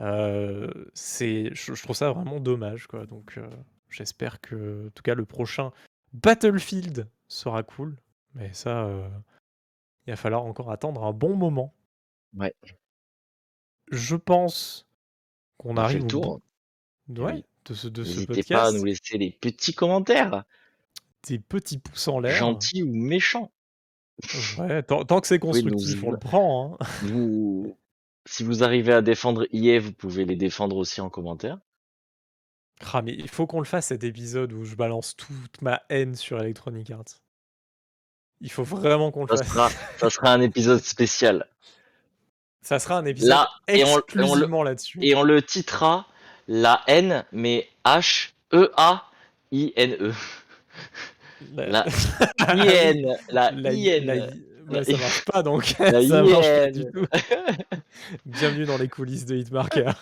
[0.00, 3.06] Euh, c'est, je, je trouve ça vraiment dommage, quoi.
[3.06, 3.48] Donc, euh,
[3.90, 5.72] j'espère que, en tout cas, le prochain
[6.12, 7.96] Battlefield sera cool.
[8.34, 9.08] Mais ça, euh,
[10.06, 11.74] il va falloir encore attendre un bon moment.
[12.36, 12.54] Ouais.
[13.90, 14.86] Je pense
[15.58, 16.40] qu'on arrive au tour.
[17.08, 17.44] bout ouais, oui.
[17.66, 18.78] de ce, de ce N'hésitez pas à podcast.
[18.78, 20.44] nous laisser les petits commentaires,
[21.28, 22.34] Des petits pouces en l'air.
[22.36, 23.52] gentils ou méchants.
[24.58, 26.74] Ouais, tant, tant que c'est nous- constructif, on le prend.
[26.80, 26.86] hein.
[27.02, 27.76] Vous,
[28.26, 31.58] si vous arrivez à défendre EA, vous pouvez les défendre aussi en commentaire.
[32.92, 36.14] Ah, mais il faut qu'on le fasse cet épisode où je balance toute ma haine
[36.14, 37.04] sur Electronic Arts.
[38.42, 39.52] Il faut vraiment qu'on le Ça fasse.
[39.52, 41.46] sera, ça sera un épisode spécial.
[42.60, 44.98] Ça sera un épisode Là, et on- et on le- exclusivement là-dessus.
[45.02, 46.06] Et on le titrera
[46.48, 50.12] la N, mais H-E-A-I-N-E.
[51.54, 51.84] La- La
[52.54, 53.16] oui, I-N.
[53.30, 54.42] La la- I-N.
[54.70, 55.64] La ça marche pas donc.
[55.64, 57.06] Ça marche pas du tout.
[58.26, 59.92] Bienvenue dans les coulisses de Hitmarker.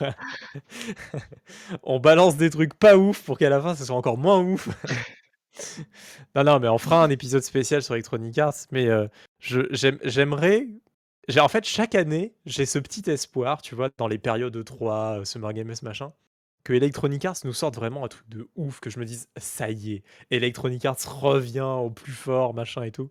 [1.82, 4.68] on balance des trucs pas ouf pour qu'à la fin ce soit encore moins ouf.
[6.34, 8.54] non, non, mais on fera un épisode spécial sur Electronic Arts.
[8.70, 9.06] Mais euh,
[9.38, 10.66] j'aimerais.
[11.28, 15.20] j'ai- En fait, chaque année, j'ai ce petit espoir, tu vois, dans les périodes E3,
[15.20, 16.12] euh, Summer Games, machin,
[16.64, 19.70] que Electronic Arts nous sorte vraiment un truc de ouf, que je me dise, ça
[19.70, 23.10] y est, Electronic Arts revient au plus fort, machin et tout.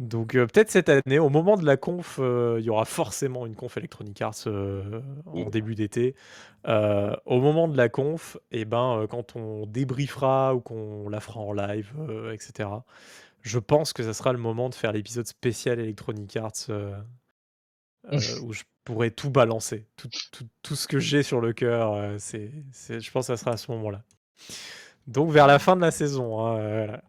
[0.00, 3.46] Donc euh, peut-être cette année, au moment de la conf, euh, il y aura forcément
[3.46, 6.14] une conf Electronic Arts euh, en début d'été.
[6.66, 11.52] Au moment de la conf, et ben, quand on débriefera ou qu'on la fera en
[11.52, 11.92] live,
[12.32, 12.84] etc.,
[13.42, 16.70] je pense que ça sera le moment de faire l'épisode spécial Electronic Arts
[18.42, 19.86] où je pourrais tout balancer.
[19.96, 22.50] Tout, tout- tout ce que j'ai sur le cœur, c'est,
[22.88, 24.02] je pense que ça sera à ce moment-là.
[25.06, 26.40] Donc vers la fin de la saison.
[26.46, 27.02] hein, voilà.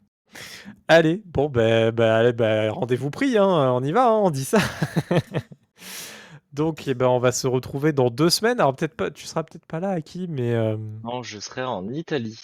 [0.87, 4.59] Allez, bon, ben, ben, ben, rendez-vous pris, hein, on y va, hein, on dit ça.
[6.53, 8.59] Donc, eh ben, on va se retrouver dans deux semaines.
[8.59, 10.53] Alors, peut-être pas, tu seras peut-être pas là, Aki, mais.
[10.53, 12.39] euh, Non, je serai en Italie.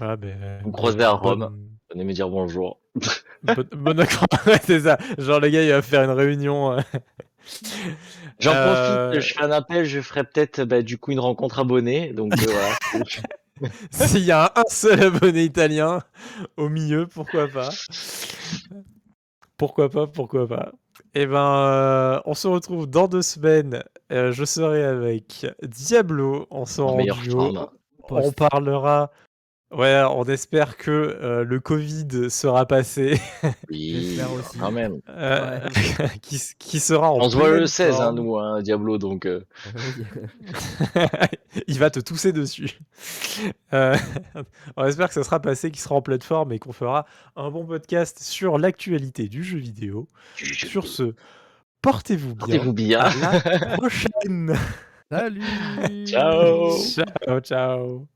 [0.00, 1.38] ben, On me croiserait à Rome.
[1.40, 2.80] bonne- Venez me dire bonjour.
[3.76, 4.06] Bonne ouais,
[4.64, 4.98] c'est ça.
[5.18, 6.72] Genre, le gars, il va faire une réunion.
[6.72, 6.80] euh.
[8.40, 11.58] J'en Euh, profite, je fais un appel, je ferai peut-être bah, du coup une rencontre
[11.58, 12.12] abonnée.
[12.14, 13.04] Donc euh, voilà.
[13.90, 16.00] S'il y a un seul abonné italien
[16.56, 17.70] au milieu, pourquoi pas?
[19.56, 20.72] Pourquoi pas, pourquoi pas?
[21.14, 23.82] Eh ben, euh, on se retrouve dans deux semaines.
[24.10, 27.54] Euh, je serai avec Diablo en sera en duo.
[28.10, 29.10] On parlera.
[29.76, 33.20] Ouais, on espère que euh, le Covid sera passé,
[33.70, 34.58] Oui, aussi.
[34.58, 35.00] quand même.
[35.08, 35.58] euh,
[36.22, 39.26] qui, qui sera en On se voit le pleine 16, hein, nous, hein, Diablo, donc...
[39.26, 39.40] euh,
[41.66, 42.78] Il va te tousser dessus.
[43.72, 47.06] On espère que ça sera passé, qu'il sera en plateforme et qu'on fera
[47.36, 50.08] un bon podcast sur l'actualité du jeu vidéo.
[50.36, 51.14] Sur ce,
[51.82, 52.46] portez-vous bien.
[52.46, 53.00] Portez-vous bien.
[53.00, 54.56] À la prochaine.
[55.10, 55.42] Salut
[56.06, 56.70] Ciao.
[57.26, 58.06] ciao, ciao.